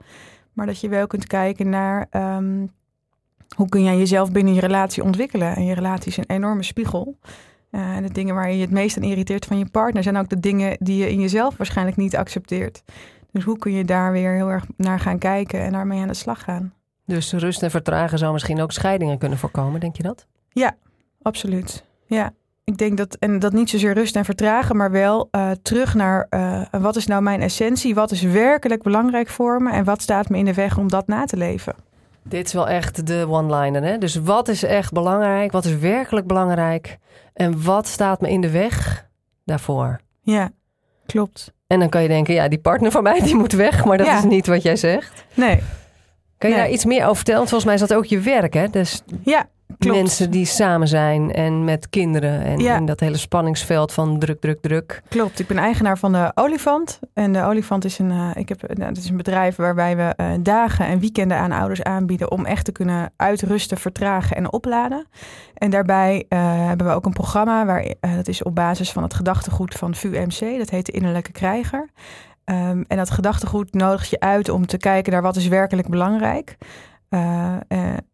Maar 0.54 0.66
dat 0.66 0.80
je 0.80 0.90
wel 0.90 1.08
kunt 1.08 1.28
kijken 1.28 1.70
naar 1.70 2.08
ehm, 2.10 2.66
hoe 3.56 3.70
kun 3.70 3.84
jij 3.84 3.98
jezelf 3.98 4.32
binnen 4.32 4.54
je 4.54 4.60
relatie 4.60 5.04
ontwikkelen. 5.04 5.56
En 5.56 5.66
je 5.66 5.74
relatie 5.74 6.12
is 6.12 6.18
een 6.18 6.36
enorme 6.36 6.64
spiegel. 6.64 7.18
en 7.72 8.04
de 8.04 8.12
dingen 8.12 8.36
waar 8.36 8.50
je 8.50 8.56
je 8.56 8.62
het 8.62 8.72
meest 8.72 8.98
aan 8.98 9.04
irriteert 9.04 9.46
van 9.46 9.58
je 9.58 9.66
partner 9.66 10.04
zijn 10.04 10.18
ook 10.18 10.30
de 10.30 10.40
dingen 10.40 10.78
die 10.80 10.98
je 10.98 11.12
in 11.12 11.20
jezelf 11.20 11.58
waarschijnlijk 11.58 11.98
niet 11.98 12.16
accepteert. 12.16 12.84
Dus 13.38 13.46
hoe 13.46 13.58
kun 13.58 13.72
je 13.72 13.86
daar 13.86 14.12
weer 14.12 14.34
heel 14.34 14.50
erg 14.50 14.66
naar 14.78 15.00
gaan 15.00 15.18
kijken 15.18 15.60
en 15.60 15.72
daarmee 15.72 16.02
aan 16.02 16.08
de 16.08 16.14
slag 16.14 16.44
gaan? 16.44 16.74
Dus 17.06 17.34
rust 17.34 17.64
en 17.64 17.72
vertragen 17.72 18.18
zou 18.18 18.34
misschien 18.34 18.62
ook 18.62 18.72
scheidingen 18.72 19.18
kunnen 19.18 19.38
voorkomen, 19.38 19.80
denk 19.80 19.96
je 19.96 20.04
dat? 20.04 20.28
Ja, 20.50 20.76
absoluut. 21.22 21.84
Ja, 22.06 22.34
ik 22.64 22.78
denk 22.78 22.98
dat, 22.98 23.16
en 23.16 23.40
dat 23.40 23.54
niet 23.54 23.70
zozeer 23.70 23.94
rust 23.94 24.16
en 24.16 24.26
vertragen, 24.26 24.76
maar 24.76 24.92
wel 24.92 25.30
uh, 25.32 25.52
terug 25.62 25.94
naar 25.94 26.28
uh, 26.30 26.62
wat 26.72 26.96
is 26.96 27.08
nou 27.08 27.22
mijn 27.22 27.42
essentie? 27.42 27.96
Wat 27.96 28.12
is 28.12 28.22
werkelijk 28.22 28.84
belangrijk 28.84 29.28
voor 29.28 29.62
me? 29.62 29.72
En 29.72 29.84
wat 29.84 30.02
staat 30.02 30.30
me 30.30 30.38
in 30.38 30.46
de 30.46 30.54
weg 30.54 30.78
om 30.78 30.90
dat 30.90 31.08
na 31.08 31.26
te 31.26 31.38
leven? 31.38 31.76
Dit 32.24 32.46
is 32.46 32.54
wel 32.54 32.68
echt 32.68 33.08
de 33.08 33.26
one-liner, 33.30 33.84
hè? 33.84 33.98
Dus 33.98 34.16
wat 34.16 34.48
is 34.48 34.64
echt 34.64 34.92
belangrijk? 34.92 35.52
Wat 35.52 35.66
is 35.66 35.78
werkelijk 35.78 36.28
belangrijk? 36.28 36.98
En 37.34 37.64
wat 37.64 37.88
staat 37.88 38.22
me 38.22 38.30
in 38.30 38.42
de 38.42 38.52
weg 38.52 39.08
daarvoor? 39.44 40.00
Ja, 40.22 40.52
klopt. 41.06 41.56
En 41.68 41.80
dan 41.80 41.90
kan 41.90 42.02
je 42.02 42.08
denken, 42.08 42.34
ja, 42.34 42.48
die 42.48 42.60
partner 42.60 42.92
van 42.92 43.04
mij 43.04 43.20
die 43.28 43.36
moet 43.36 43.54
weg, 43.54 43.86
maar 43.86 43.98
dat 43.98 44.08
is 44.08 44.24
niet 44.24 44.48
wat 44.48 44.62
jij 44.62 44.76
zegt. 44.76 45.26
Nee. 45.34 45.60
Kan 46.38 46.50
je 46.50 46.56
daar 46.56 46.70
iets 46.70 46.86
meer 46.86 47.04
over 47.04 47.16
vertellen? 47.16 47.42
Volgens 47.48 47.66
mij 47.66 47.74
is 47.74 47.80
dat 47.80 47.94
ook 47.94 48.06
je 48.06 48.20
werk, 48.20 48.54
hè? 48.54 48.68
Dus 48.70 49.02
ja, 49.24 49.50
Klopt. 49.78 49.98
Mensen 49.98 50.32
die 50.32 50.46
samen 50.46 50.88
zijn 50.88 51.32
en 51.34 51.64
met 51.64 51.90
kinderen. 51.90 52.42
En 52.44 52.60
in 52.60 52.86
dat 52.86 53.00
hele 53.00 53.18
spanningsveld 53.18 53.94
van 53.94 54.20
druk, 54.20 54.42
druk, 54.42 54.62
druk. 54.62 55.02
Klopt. 55.10 55.40
Ik 55.40 55.48
ben 55.48 55.58
eigenaar 55.58 55.98
van 55.98 56.12
de 56.12 56.32
Olifant. 56.36 57.00
En 57.14 57.34
de 57.34 57.44
Olifant 57.44 57.86
is 57.86 58.00
een, 58.00 58.12
uh, 58.12 58.30
ik 58.34 58.50
heb, 58.50 58.62
nou, 58.62 58.94
dat 58.94 59.04
is 59.04 59.10
een 59.10 59.18
bedrijf 59.18 59.56
waarbij 59.56 59.98
we 59.98 60.14
uh, 60.18 60.32
dagen 60.40 60.86
en 60.86 61.00
weekenden 61.00 61.38
aan 61.38 61.52
ouders 61.52 61.84
aanbieden. 61.84 62.32
om 62.32 62.46
echt 62.46 62.66
te 62.66 62.72
kunnen 62.72 63.12
uitrusten, 63.16 63.78
vertragen 63.78 64.36
en 64.36 64.52
opladen. 64.52 65.08
En 65.54 65.70
daarbij 65.70 66.26
uh, 66.30 66.40
hebben 66.68 66.88
we 66.88 66.94
ook 66.94 67.06
een 67.06 67.14
programma. 67.14 67.66
Waar, 67.66 67.94
dat 68.16 68.28
is 68.28 68.44
op 68.44 68.56
basis 68.56 68.92
van 68.92 69.04
het 69.04 69.14
gedachtegoed 69.14 69.76
van 69.76 69.96
VUMC. 69.96 70.58
Dat 70.58 70.70
heet 70.70 70.86
de 70.86 70.92
Innerlijke 70.92 71.32
Krijger. 71.32 71.90
Um, 72.46 72.86
en 72.88 72.98
dat 72.98 73.10
gedachtegoed 73.10 73.74
nodigt 73.74 74.10
je 74.10 74.20
uit 74.20 74.50
om 74.50 74.66
te 74.66 74.78
kijken 74.78 75.12
naar 75.12 75.22
wat 75.22 75.36
is 75.36 75.48
werkelijk 75.48 75.90
belangrijk. 75.90 76.58
Uh, 77.10 77.56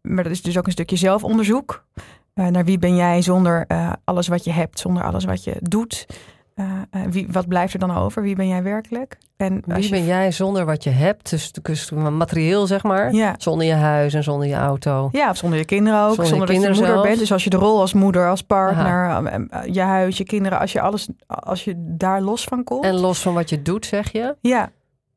maar 0.02 0.22
dat 0.22 0.32
is 0.32 0.42
dus 0.42 0.58
ook 0.58 0.66
een 0.66 0.72
stukje 0.72 0.96
zelfonderzoek. 0.96 1.84
Uh, 2.34 2.46
naar 2.46 2.64
wie 2.64 2.78
ben 2.78 2.96
jij 2.96 3.22
zonder 3.22 3.66
alles 4.04 4.28
wat 4.28 4.44
je 4.44 4.52
hebt, 4.52 4.78
zonder 4.78 5.04
alles 5.04 5.24
wat 5.24 5.44
je 5.44 5.56
doet. 5.60 6.06
wie, 7.10 7.26
wat 7.30 7.48
blijft 7.48 7.72
er 7.72 7.78
dan 7.78 7.96
over? 7.96 8.22
Wie 8.22 8.36
ben 8.36 8.48
jij 8.48 8.62
werkelijk? 8.62 9.18
En 9.36 9.62
wie 9.66 9.90
ben 9.90 10.04
jij 10.04 10.32
zonder 10.32 10.64
wat 10.64 10.84
je 10.84 10.90
hebt? 10.90 11.30
Dus, 11.30 11.52
dus 11.52 11.90
materieel, 11.90 12.66
zeg 12.66 12.82
maar. 12.82 13.12
Ja. 13.12 13.34
Zonder 13.38 13.66
je 13.66 13.72
huis 13.72 14.14
en 14.14 14.22
zonder 14.22 14.48
je 14.48 14.54
auto. 14.54 15.08
Ja, 15.12 15.30
of 15.30 15.36
zonder 15.36 15.58
je 15.58 15.64
kinderen 15.64 16.00
ook. 16.00 16.14
Zonder, 16.14 16.26
zonder 16.26 16.46
dat 16.46 16.56
je 16.56 16.72
moeder 16.72 17.00
bent. 17.02 17.18
Dus 17.18 17.32
als 17.32 17.44
je 17.44 17.50
de 17.50 17.56
rol 17.56 17.80
als 17.80 17.92
moeder, 17.92 18.28
als 18.28 18.42
partner, 18.42 19.22
je 19.72 19.80
huis, 19.80 20.18
je 20.18 20.24
kinderen, 20.24 20.58
als 20.58 20.72
je 20.72 20.80
alles, 20.80 21.08
als 21.26 21.64
je 21.64 21.74
daar 21.76 22.22
los 22.22 22.44
van 22.44 22.64
komt. 22.64 22.84
En 22.84 22.94
los 22.94 23.22
van 23.22 23.34
wat 23.34 23.50
je 23.50 23.62
doet, 23.62 23.86
zeg 23.86 24.12
je? 24.12 24.36
Ja. 24.40 24.70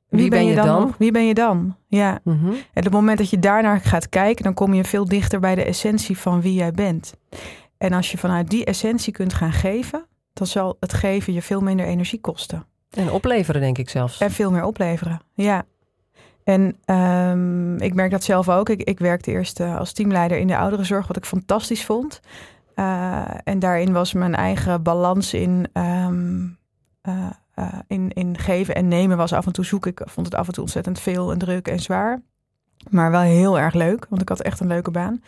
Wie, 0.09 0.29
ben, 0.29 0.45
je 0.45 0.55
dan? 0.55 0.95
Wie 0.97 1.11
ben 1.11 1.25
je 1.25 1.33
dan? 1.33 1.75
Ja. 1.87 2.19
Mhm. 2.23 2.47
En 2.47 2.57
op 2.73 2.83
het 2.83 2.91
moment 2.91 3.17
dat 3.17 3.29
je 3.29 3.39
daarnaar 3.39 3.81
gaat 3.81 4.09
kijken, 4.09 4.43
dan 4.43 4.53
kom 4.53 4.73
je 4.73 4.83
veel 4.83 5.05
dichter 5.05 5.39
bij 5.39 5.55
de 5.55 5.63
essentie 5.63 6.17
van 6.17 6.41
wie 6.41 6.53
jij 6.53 6.71
bent. 6.71 7.13
En 7.77 7.93
als 7.93 8.11
je 8.11 8.17
vanuit 8.17 8.49
die 8.49 8.65
essentie 8.65 9.13
kunt 9.13 9.33
gaan 9.33 9.51
geven, 9.51 10.05
dan 10.33 10.47
zal 10.47 10.77
het 10.79 10.93
geven 10.93 11.33
je 11.33 11.41
veel 11.41 11.61
minder 11.61 11.85
energie 11.85 12.21
kosten. 12.21 12.65
En 12.89 13.11
opleveren, 13.11 13.61
denk 13.61 13.77
ik 13.77 13.89
zelfs. 13.89 14.19
En 14.19 14.31
veel 14.31 14.51
meer 14.51 14.63
opleveren, 14.63 15.21
ja. 15.33 15.65
En 16.43 16.75
um, 16.95 17.77
ik 17.77 17.93
merk 17.93 18.11
dat 18.11 18.23
zelf 18.23 18.49
ook. 18.49 18.69
Ik, 18.69 18.81
ik 18.81 18.99
werkte 18.99 19.31
eerst 19.31 19.59
uh, 19.59 19.77
als 19.77 19.93
teamleider 19.93 20.37
in 20.37 20.47
de 20.47 20.57
ouderenzorg, 20.57 21.07
wat 21.07 21.17
ik 21.17 21.25
fantastisch 21.25 21.85
vond. 21.85 22.19
Uh, 22.75 23.23
en 23.43 23.59
daarin 23.59 23.93
was 23.93 24.13
mijn 24.13 24.35
eigen 24.35 24.83
balans 24.83 25.33
in 25.33 25.67
um, 25.73 26.57
uh, 27.03 27.29
uh, 27.59 27.73
in, 27.87 28.11
in 28.13 28.37
geven 28.37 28.75
en 28.75 28.87
nemen 28.87 29.17
was 29.17 29.33
af 29.33 29.45
en 29.45 29.51
toe 29.51 29.65
zoek. 29.65 29.85
Ik 29.85 30.01
vond 30.05 30.25
het 30.25 30.35
af 30.35 30.47
en 30.47 30.53
toe 30.53 30.63
ontzettend 30.63 30.99
veel 30.99 31.31
en 31.31 31.37
druk 31.37 31.67
en 31.67 31.79
zwaar. 31.79 32.21
Maar 32.89 33.11
wel 33.11 33.21
heel 33.21 33.59
erg 33.59 33.73
leuk, 33.73 34.05
want 34.09 34.21
ik 34.21 34.29
had 34.29 34.41
echt 34.41 34.59
een 34.59 34.67
leuke 34.67 34.91
baan. 34.91 35.21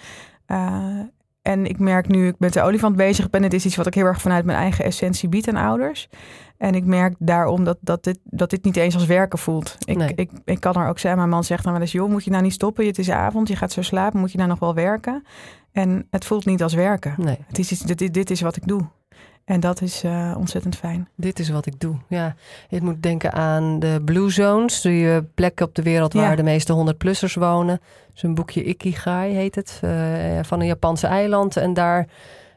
Uh, 0.48 1.00
en 1.42 1.66
ik 1.66 1.80
merk 1.80 2.08
nu, 2.08 2.28
ik 2.28 2.40
met 2.40 2.54
de 2.54 2.62
olifant 2.62 2.96
bezig 2.96 3.30
ben, 3.30 3.44
het 3.44 3.54
is 3.54 3.66
iets 3.66 3.76
wat 3.76 3.88
ik 3.88 3.94
heel 3.94 4.06
erg 4.06 4.22
vanuit 4.22 4.46
mijn 4.46 4.58
eigen 4.58 4.86
essentie 4.86 5.30
bied 5.30 5.48
aan 5.48 5.56
ouders. 5.56 6.10
En 6.58 6.76
ik 6.76 6.86
merk 6.86 7.16
daarom 7.20 7.64
dat, 7.64 7.78
dat, 7.82 8.04
dit, 8.04 8.20
dat 8.24 8.50
dit 8.50 8.64
niet 8.64 8.76
eens 8.76 8.94
als 8.94 9.06
werken 9.06 9.40
voelt. 9.40 9.78
Ik, 9.86 9.98
nee. 9.98 10.12
ik, 10.16 10.32
ik 10.46 10.60
kan 10.60 10.74
er 10.76 10.88
ook 10.88 11.00
zijn, 11.00 11.18
mijn 11.18 11.30
man 11.30 11.44
zegt 11.44 11.64
dan 11.64 11.72
wel 11.72 11.82
eens, 11.82 11.92
joh, 11.92 12.10
moet 12.10 12.24
je 12.24 12.32
nou 12.32 12.44
niet 12.44 12.54
stoppen? 12.54 12.86
Het 12.86 13.00
is 13.00 13.10
avond, 13.10 13.48
je 13.48 13.56
gaat 13.56 13.72
zo 13.72 13.82
slapen, 13.82 14.20
moet 14.20 14.32
je 14.32 14.38
nou 14.38 14.50
nog 14.50 14.60
wel 14.60 14.74
werken? 14.74 15.24
En 15.72 16.08
het 16.10 16.26
voelt 16.26 16.46
niet 16.46 16.64
als 16.64 16.74
werken. 16.74 17.14
Nee. 17.18 17.38
Het 17.48 17.60
is 17.60 17.72
iets, 17.72 17.82
dit, 17.82 18.14
dit 18.14 18.30
is 18.30 18.42
wat 18.42 18.56
ik 18.56 18.68
doe. 18.68 18.88
En 19.50 19.60
dat 19.60 19.82
is 19.82 20.04
uh, 20.04 20.36
ontzettend 20.38 20.76
fijn. 20.76 21.08
Dit 21.16 21.40
is 21.40 21.50
wat 21.50 21.66
ik 21.66 21.80
doe. 21.80 21.96
Ja, 22.08 22.36
je 22.68 22.82
moet 22.82 23.02
denken 23.02 23.34
aan 23.34 23.80
de 23.80 24.02
Blue 24.06 24.30
Zones, 24.30 24.82
de 24.82 25.26
plekken 25.36 25.66
op 25.66 25.76
de 25.76 25.82
wereld 25.82 26.14
waar 26.14 26.36
de 26.36 26.44
meeste 26.44 26.94
100-plussers 26.94 27.34
wonen. 27.34 27.82
Een 28.22 28.36
boekje 28.36 28.64
Ikigai 28.64 29.34
heet 29.34 29.56
het, 29.56 29.82
uh, 29.84 29.92
van 30.42 30.60
een 30.60 30.66
Japanse 30.66 31.08
eiland. 31.08 31.58
En 31.58 31.74
daar 31.74 32.08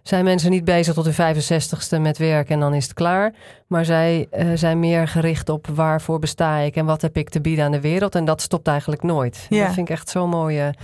zijn 0.02 0.24
mensen 0.24 0.50
niet 0.50 0.64
bezig 0.64 0.94
tot 0.94 1.04
de 1.04 1.34
65ste 1.34 2.00
met 2.00 2.18
werk 2.18 2.48
en 2.48 2.60
dan 2.60 2.74
is 2.74 2.84
het 2.84 2.94
klaar. 2.94 3.34
Maar 3.66 3.84
zij 3.84 4.28
uh, 4.32 4.50
zijn 4.54 4.80
meer 4.80 5.08
gericht 5.08 5.48
op 5.48 5.66
waarvoor 5.66 6.18
besta 6.18 6.58
ik 6.58 6.76
en 6.76 6.84
wat 6.84 7.02
heb 7.02 7.16
ik 7.16 7.28
te 7.28 7.40
bieden 7.40 7.64
aan 7.64 7.72
de 7.72 7.80
wereld. 7.80 8.14
En 8.14 8.24
dat 8.24 8.40
stopt 8.40 8.68
eigenlijk 8.68 9.02
nooit. 9.02 9.46
Ja. 9.48 9.64
Dat 9.64 9.74
vind 9.74 9.88
ik 9.88 9.94
echt 9.94 10.08
zo'n 10.08 10.28
mooie 10.28 10.74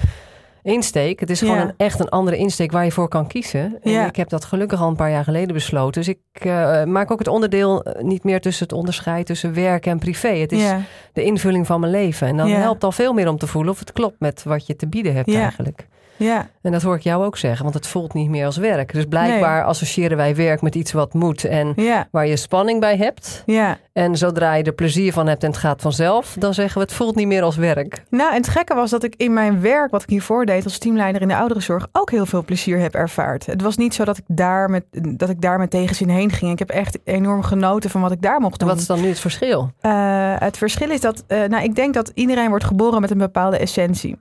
insteek. 0.62 1.20
Het 1.20 1.30
is 1.30 1.38
gewoon 1.38 1.58
een, 1.58 1.74
echt 1.76 2.00
een 2.00 2.08
andere 2.08 2.36
insteek 2.36 2.72
waar 2.72 2.84
je 2.84 2.92
voor 2.92 3.08
kan 3.08 3.26
kiezen. 3.26 3.78
En 3.82 4.06
ik 4.06 4.16
heb 4.16 4.28
dat 4.28 4.44
gelukkig 4.44 4.80
al 4.80 4.88
een 4.88 4.96
paar 4.96 5.10
jaar 5.10 5.24
geleden 5.24 5.54
besloten. 5.54 6.02
Dus 6.02 6.08
ik 6.08 6.44
uh, 6.44 6.84
maak 6.84 7.10
ook 7.10 7.18
het 7.18 7.28
onderdeel 7.28 7.82
eh, 7.82 8.02
niet 8.02 8.24
meer 8.24 8.40
tussen 8.40 8.66
het 8.66 8.76
onderscheid 8.76 9.26
tussen 9.26 9.54
werk 9.54 9.86
en 9.86 9.98
privé. 9.98 10.28
Het 10.28 10.52
is 10.52 10.70
de 11.12 11.22
invulling 11.22 11.66
van 11.66 11.80
mijn 11.80 11.92
leven. 11.92 12.26
En 12.26 12.36
dan 12.36 12.48
helpt 12.48 12.84
al 12.84 12.92
veel 12.92 13.12
meer 13.12 13.28
om 13.28 13.38
te 13.38 13.46
voelen 13.46 13.72
of 13.72 13.78
het 13.78 13.92
klopt 13.92 14.20
met 14.20 14.42
wat 14.42 14.66
je 14.66 14.76
te 14.76 14.88
bieden 14.88 15.14
hebt 15.14 15.34
eigenlijk. 15.34 15.86
Ja. 16.18 16.48
En 16.62 16.72
dat 16.72 16.82
hoor 16.82 16.94
ik 16.94 17.02
jou 17.02 17.24
ook 17.24 17.36
zeggen, 17.36 17.62
want 17.62 17.74
het 17.74 17.86
voelt 17.86 18.14
niet 18.14 18.28
meer 18.28 18.44
als 18.44 18.56
werk. 18.56 18.92
Dus 18.92 19.04
blijkbaar 19.04 19.64
associëren 19.64 20.16
wij 20.16 20.36
werk 20.36 20.62
met 20.62 20.74
iets 20.74 20.92
wat 20.92 21.14
moet 21.14 21.44
en 21.44 21.74
waar 22.10 22.26
je 22.26 22.36
spanning 22.36 22.80
bij 22.80 22.96
hebt. 22.96 23.42
Ja. 23.46 23.78
En 23.92 24.16
zodra 24.16 24.54
je 24.54 24.62
er 24.62 24.72
plezier 24.72 25.12
van 25.12 25.26
hebt 25.26 25.42
en 25.42 25.50
het 25.50 25.58
gaat 25.58 25.82
vanzelf, 25.82 26.36
dan 26.38 26.54
zeggen 26.54 26.78
we 26.78 26.84
het 26.84 26.92
voelt 26.92 27.14
niet 27.14 27.26
meer 27.26 27.42
als 27.42 27.56
werk. 27.56 28.04
Nou, 28.10 28.30
en 28.30 28.36
het 28.36 28.48
gekke 28.48 28.74
was 28.74 28.90
dat 28.90 29.02
ik 29.02 29.14
in 29.16 29.32
mijn 29.32 29.60
werk, 29.60 29.90
wat 29.90 30.02
ik 30.02 30.08
hiervoor 30.08 30.46
deed 30.46 30.64
als 30.64 30.78
teamleider 30.78 31.22
in 31.22 31.28
de 31.28 31.36
ouderenzorg, 31.36 31.86
ook 31.92 32.10
heel 32.10 32.26
veel 32.26 32.44
plezier 32.44 32.78
heb 32.78 32.94
ervaard. 32.94 33.46
Het 33.46 33.62
was 33.62 33.76
niet 33.76 33.94
zo 33.94 34.04
dat 34.04 34.18
ik 34.18 34.24
daar 34.26 34.70
met, 34.70 34.84
dat 35.18 35.28
ik 35.28 35.40
daar 35.40 35.58
met 35.58 35.70
tegenzin 35.70 36.08
heen 36.08 36.30
ging. 36.30 36.52
Ik 36.52 36.58
heb 36.58 36.70
echt 36.70 36.98
enorm 37.04 37.42
genoten 37.42 37.90
van 37.90 38.00
wat 38.00 38.12
ik 38.12 38.22
daar 38.22 38.40
mocht 38.40 38.58
doen. 38.58 38.68
Wat 38.68 38.78
is 38.78 38.86
dan 38.86 39.00
nu 39.00 39.08
het 39.08 39.20
verschil? 39.20 39.72
Uh, 39.82 40.34
het 40.38 40.58
verschil 40.58 40.90
is 40.90 41.00
dat, 41.00 41.24
uh, 41.28 41.44
nou, 41.44 41.62
ik 41.64 41.74
denk 41.74 41.94
dat 41.94 42.10
iedereen 42.14 42.48
wordt 42.48 42.64
geboren 42.64 43.00
met 43.00 43.10
een 43.10 43.18
bepaalde 43.18 43.58
essentie. 43.58 44.16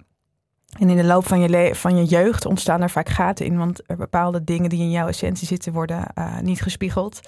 En 0.80 0.90
in 0.90 0.98
de 0.98 1.04
loop 1.04 1.28
van 1.28 1.40
je, 1.40 1.76
van 1.76 1.98
je 1.98 2.04
jeugd 2.04 2.46
ontstaan 2.46 2.82
er 2.82 2.90
vaak 2.90 3.10
gaten 3.10 3.46
in, 3.46 3.58
want 3.58 3.82
er 3.86 3.98
bepaalde 3.98 4.44
dingen 4.44 4.70
die 4.70 4.80
in 4.80 4.92
jouw 4.92 5.08
essentie 5.08 5.48
zitten 5.48 5.74
worden 5.74 6.04
uh, 6.16 6.40
niet 6.40 6.62
gespiegeld. 6.62 7.20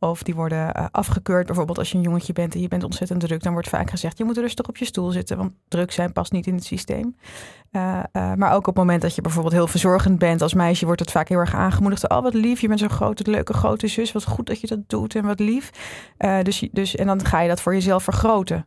Of 0.00 0.22
die 0.22 0.34
worden 0.34 0.72
uh, 0.76 0.86
afgekeurd. 0.90 1.46
Bijvoorbeeld 1.46 1.78
als 1.78 1.90
je 1.90 1.96
een 1.96 2.02
jongetje 2.02 2.32
bent 2.32 2.54
en 2.54 2.60
je 2.60 2.68
bent 2.68 2.84
ontzettend 2.84 3.20
druk, 3.20 3.42
dan 3.42 3.52
wordt 3.52 3.68
vaak 3.68 3.90
gezegd: 3.90 4.18
je 4.18 4.24
moet 4.24 4.36
rustig 4.36 4.66
op 4.68 4.76
je 4.76 4.84
stoel 4.84 5.10
zitten, 5.10 5.36
want 5.36 5.52
druk 5.68 5.92
zijn 5.92 6.12
past 6.12 6.32
niet 6.32 6.46
in 6.46 6.54
het 6.54 6.64
systeem. 6.64 7.16
Uh, 7.72 8.02
maar 8.12 8.52
ook 8.52 8.58
op 8.58 8.66
het 8.66 8.74
moment 8.74 9.02
dat 9.02 9.14
je 9.14 9.22
bijvoorbeeld 9.22 9.54
heel 9.54 9.66
verzorgend 9.66 10.18
bent 10.18 10.42
als 10.42 10.54
meisje, 10.54 10.84
wordt 10.84 11.00
het 11.00 11.10
vaak 11.10 11.28
heel 11.28 11.38
erg 11.38 11.54
aangemoedigd. 11.54 12.08
Oh, 12.08 12.22
wat 12.22 12.34
lief, 12.34 12.60
je 12.60 12.68
bent 12.68 12.80
zo'n 12.80 12.90
grote, 12.90 13.30
leuke 13.30 13.52
grote 13.52 13.86
zus. 13.86 14.12
Wat 14.12 14.24
goed 14.24 14.46
dat 14.46 14.60
je 14.60 14.66
dat 14.66 14.80
doet 14.86 15.14
en 15.14 15.24
wat 15.24 15.40
lief. 15.40 15.70
dus, 16.42 16.68
dus, 16.72 16.96
en 16.96 17.06
dan 17.06 17.24
ga 17.24 17.40
je 17.40 17.48
dat 17.48 17.60
voor 17.60 17.74
jezelf 17.74 18.02
vergroten. 18.02 18.66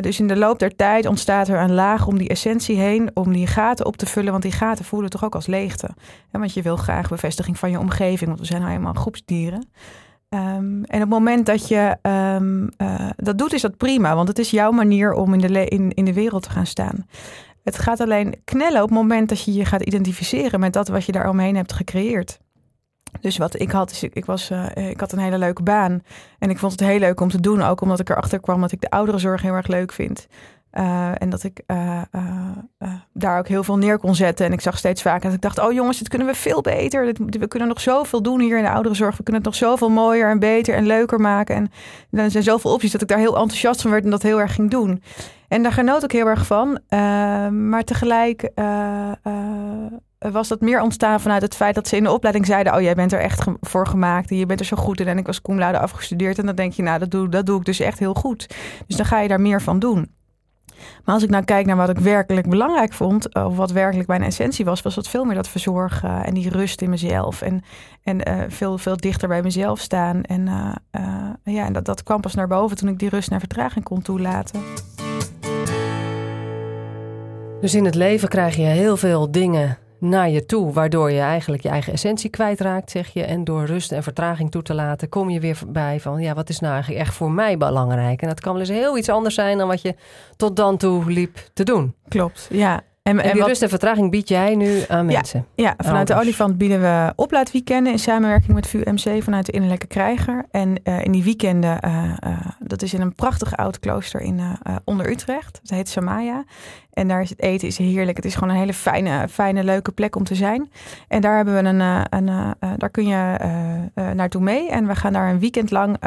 Dus 0.00 0.20
in 0.20 0.26
de 0.26 0.36
loop 0.36 0.58
der 0.58 0.76
tijd 0.76 1.06
ontstaat 1.06 1.48
er 1.48 1.60
een 1.60 1.74
laag 1.74 2.06
om 2.06 2.18
die 2.18 2.28
essentie 2.28 2.76
heen, 2.76 3.10
om 3.14 3.32
die 3.32 3.46
gaten 3.46 3.86
op 3.86 3.96
te 3.96 4.06
vullen. 4.06 4.30
Want 4.30 4.42
die 4.42 4.52
gaten 4.52 4.84
voelen 4.84 5.10
toch 5.10 5.24
ook 5.24 5.34
als 5.34 5.46
leegte. 5.46 5.88
Want 6.30 6.54
je 6.54 6.62
wil 6.62 6.76
graag 6.76 7.08
bevestiging 7.08 7.58
van 7.58 7.70
je 7.70 7.78
omgeving, 7.78 8.28
want 8.28 8.40
we 8.40 8.46
zijn 8.46 8.60
nou 8.60 8.72
eenmaal 8.72 8.92
groepsdieren. 8.92 9.68
Um, 10.30 10.84
en 10.84 10.94
op 10.94 11.00
het 11.00 11.08
moment 11.08 11.46
dat 11.46 11.68
je 11.68 11.96
um, 12.02 12.68
uh, 12.78 13.10
dat 13.16 13.38
doet, 13.38 13.52
is 13.52 13.62
dat 13.62 13.76
prima. 13.76 14.14
Want 14.14 14.28
het 14.28 14.38
is 14.38 14.50
jouw 14.50 14.70
manier 14.70 15.12
om 15.12 15.34
in 15.34 15.40
de, 15.40 15.64
in, 15.64 15.92
in 15.94 16.04
de 16.04 16.12
wereld 16.12 16.42
te 16.42 16.50
gaan 16.50 16.66
staan. 16.66 17.06
Het 17.64 17.78
gaat 17.78 18.00
alleen 18.00 18.34
knellen 18.44 18.82
op 18.82 18.88
het 18.88 18.98
moment 18.98 19.28
dat 19.28 19.44
je 19.44 19.52
je 19.52 19.64
gaat 19.64 19.82
identificeren 19.82 20.60
met 20.60 20.72
dat 20.72 20.88
wat 20.88 21.04
je 21.04 21.12
daar 21.12 21.28
omheen 21.28 21.56
hebt 21.56 21.72
gecreëerd. 21.72 22.38
Dus 23.20 23.36
wat 23.36 23.60
ik 23.60 23.70
had, 23.70 23.90
is 23.90 24.02
ik, 24.02 24.24
was, 24.24 24.50
uh, 24.50 24.66
ik 24.74 25.00
had 25.00 25.12
een 25.12 25.18
hele 25.18 25.38
leuke 25.38 25.62
baan. 25.62 26.02
En 26.38 26.50
ik 26.50 26.58
vond 26.58 26.72
het 26.72 26.80
heel 26.80 26.98
leuk 26.98 27.20
om 27.20 27.28
te 27.28 27.40
doen. 27.40 27.62
Ook 27.62 27.80
omdat 27.80 28.00
ik 28.00 28.10
erachter 28.10 28.40
kwam 28.40 28.60
dat 28.60 28.72
ik 28.72 28.80
de 28.80 28.90
ouderenzorg 28.90 29.42
heel 29.42 29.54
erg 29.54 29.66
leuk 29.66 29.92
vind. 29.92 30.26
en 30.70 31.30
dat 31.30 31.42
ik 31.42 31.62
daar 33.12 33.38
ook 33.38 33.48
heel 33.48 33.64
veel 33.64 33.78
neer 33.78 33.98
kon 33.98 34.14
zetten. 34.14 34.46
En 34.46 34.52
ik 34.52 34.60
zag 34.60 34.78
steeds 34.78 35.02
vaker 35.02 35.22
dat 35.22 35.32
ik 35.32 35.40
dacht: 35.40 35.58
oh 35.58 35.72
jongens, 35.72 35.98
dit 35.98 36.08
kunnen 36.08 36.26
we 36.26 36.34
veel 36.34 36.60
beter. 36.60 37.12
we 37.28 37.48
kunnen 37.48 37.68
nog 37.68 37.80
zoveel 37.80 38.22
doen 38.22 38.40
hier 38.40 38.56
in 38.56 38.64
de 38.64 38.70
ouderenzorg. 38.70 39.16
We 39.16 39.22
kunnen 39.22 39.42
het 39.42 39.50
nog 39.50 39.60
zoveel 39.60 39.90
mooier 39.90 40.30
en 40.30 40.38
beter 40.38 40.74
en 40.74 40.86
leuker 40.86 41.20
maken. 41.20 41.56
En 41.56 41.70
er 42.10 42.30
zijn 42.30 42.42
zoveel 42.42 42.72
opties 42.72 42.92
dat 42.92 43.02
ik 43.02 43.08
daar 43.08 43.18
heel 43.18 43.38
enthousiast 43.38 43.80
van 43.80 43.90
werd 43.90 44.04
en 44.04 44.10
dat 44.10 44.22
heel 44.22 44.40
erg 44.40 44.54
ging 44.54 44.70
doen. 44.70 45.02
En 45.48 45.62
daar 45.62 45.72
genoot 45.72 46.02
ik 46.02 46.12
heel 46.12 46.26
erg 46.26 46.46
van. 46.46 46.78
maar 47.68 47.84
tegelijk 47.84 48.50
was 50.18 50.48
dat 50.48 50.60
meer 50.60 50.80
ontstaan 50.80 51.20
vanuit 51.20 51.42
het 51.42 51.54
feit 51.54 51.74
dat 51.74 51.88
ze 51.88 51.96
in 51.96 52.02
de 52.02 52.12
opleiding 52.12 52.46
zeiden: 52.46 52.74
Oh, 52.74 52.80
jij 52.80 52.94
bent 52.94 53.12
er 53.12 53.20
echt 53.20 53.44
voor 53.60 53.86
gemaakt 53.86 54.30
en 54.30 54.36
je 54.36 54.46
bent 54.46 54.60
er 54.60 54.66
zo 54.66 54.76
goed 54.76 55.00
in. 55.00 55.08
En 55.08 55.18
ik 55.18 55.26
was 55.26 55.42
cum 55.42 55.58
laude 55.58 55.78
afgestudeerd. 55.78 56.38
En 56.38 56.46
dan 56.46 56.54
denk 56.54 56.72
je: 56.72 56.82
Nou, 56.82 56.98
dat 56.98 57.10
doe, 57.10 57.28
dat 57.28 57.46
doe 57.46 57.58
ik 57.58 57.64
dus 57.64 57.80
echt 57.80 57.98
heel 57.98 58.14
goed. 58.14 58.54
Dus 58.86 58.96
dan 58.96 59.06
ga 59.06 59.20
je 59.20 59.28
daar 59.28 59.40
meer 59.40 59.62
van 59.62 59.78
doen. 59.78 60.16
Maar 61.04 61.14
als 61.14 61.24
ik 61.24 61.30
nou 61.30 61.44
kijk 61.44 61.66
naar 61.66 61.76
wat 61.76 61.88
ik 61.88 61.98
werkelijk 61.98 62.48
belangrijk 62.48 62.92
vond, 62.92 63.34
of 63.34 63.56
wat 63.56 63.70
werkelijk 63.70 64.08
mijn 64.08 64.22
essentie 64.22 64.64
was, 64.64 64.82
was 64.82 64.94
dat 64.94 65.08
veel 65.08 65.24
meer 65.24 65.34
dat 65.34 65.48
verzorgen 65.48 66.24
en 66.24 66.34
die 66.34 66.50
rust 66.50 66.82
in 66.82 66.90
mezelf. 66.90 67.42
En, 67.42 67.62
en 68.02 68.28
uh, 68.28 68.42
veel, 68.48 68.78
veel 68.78 68.96
dichter 68.96 69.28
bij 69.28 69.42
mezelf 69.42 69.80
staan. 69.80 70.22
En, 70.22 70.46
ja, 71.42 71.64
en 71.66 71.72
dat, 71.72 71.84
dat 71.84 72.02
kwam 72.02 72.20
pas 72.20 72.34
naar 72.34 72.48
boven 72.48 72.76
toen 72.76 72.88
ik 72.88 72.98
die 72.98 73.08
rust 73.08 73.30
naar 73.30 73.38
vertraging 73.40 73.84
kon 73.84 74.02
toelaten. 74.02 74.60
Dus 77.60 77.74
in 77.74 77.84
het 77.84 77.94
leven 77.94 78.28
krijg 78.28 78.56
je 78.56 78.62
heel 78.62 78.96
veel 78.96 79.30
dingen 79.30 79.78
naar 79.98 80.30
je 80.30 80.46
toe, 80.46 80.72
waardoor 80.72 81.10
je 81.10 81.20
eigenlijk 81.20 81.62
je 81.62 81.68
eigen 81.68 81.92
essentie 81.92 82.30
kwijtraakt, 82.30 82.90
zeg 82.90 83.08
je. 83.08 83.24
En 83.24 83.44
door 83.44 83.64
rust 83.64 83.92
en 83.92 84.02
vertraging 84.02 84.50
toe 84.50 84.62
te 84.62 84.74
laten, 84.74 85.08
kom 85.08 85.30
je 85.30 85.40
weer 85.40 85.58
bij 85.68 86.00
van, 86.00 86.20
ja, 86.20 86.34
wat 86.34 86.48
is 86.48 86.60
nou 86.60 86.72
eigenlijk 86.72 87.02
echt 87.02 87.14
voor 87.14 87.30
mij 87.30 87.56
belangrijk? 87.56 88.22
En 88.22 88.28
dat 88.28 88.40
kan 88.40 88.52
wel 88.52 88.60
eens 88.60 88.70
heel 88.70 88.98
iets 88.98 89.08
anders 89.08 89.34
zijn 89.34 89.58
dan 89.58 89.68
wat 89.68 89.82
je 89.82 89.94
tot 90.36 90.56
dan 90.56 90.76
toe 90.76 91.10
liep 91.10 91.38
te 91.52 91.62
doen. 91.62 91.94
Klopt, 92.08 92.48
ja. 92.50 92.80
En, 93.08 93.20
en, 93.20 93.32
die 93.32 93.44
rust 93.44 93.62
en 93.62 93.68
vertraging 93.68 94.10
bied 94.10 94.28
jij 94.28 94.54
nu 94.54 94.84
aan 94.88 95.06
mensen? 95.06 95.46
Ja, 95.54 95.74
vanuit 95.76 96.06
de 96.06 96.14
Olifant 96.14 96.58
bieden 96.58 96.80
we 96.80 97.12
oplaadweekenden 97.16 97.92
in 97.92 97.98
samenwerking 97.98 98.54
met 98.54 98.66
VUMC 98.66 99.22
vanuit 99.22 99.46
de 99.46 99.52
Innerlijke 99.52 99.86
Krijger. 99.86 100.44
En 100.50 100.80
uh, 100.84 101.04
in 101.04 101.12
die 101.12 101.24
weekenden, 101.24 101.78
uh, 101.84 102.04
uh, 102.26 102.38
dat 102.58 102.82
is 102.82 102.94
in 102.94 103.00
een 103.00 103.14
prachtig 103.14 103.56
oud 103.56 103.78
klooster 103.78 104.20
in, 104.20 104.40
onder 104.84 105.10
Utrecht. 105.10 105.58
Het 105.62 105.70
heet 105.70 105.88
Samaya. 105.88 106.44
En 106.92 107.08
daar 107.08 107.20
is 107.20 107.30
het 107.30 107.42
eten 107.42 107.68
is 107.68 107.78
heerlijk. 107.78 108.16
Het 108.16 108.26
is 108.26 108.34
gewoon 108.34 108.48
een 108.48 108.60
hele 108.60 108.74
fijne, 108.74 109.28
fijne 109.28 109.64
leuke 109.64 109.92
plek 109.92 110.16
om 110.16 110.24
te 110.24 110.34
zijn. 110.34 110.70
En 111.08 111.20
daar 111.20 111.36
hebben 111.36 111.54
we 111.54 111.68
een, 111.68 112.06
een 112.10 112.54
daar 112.76 112.90
kun 112.90 113.06
je 113.06 113.36
naartoe 114.14 114.42
mee. 114.42 114.70
En 114.70 114.86
we 114.86 114.94
gaan 114.94 115.12
daar 115.12 115.30
een 115.30 115.38
weekend 115.38 115.70
lang, 115.70 115.98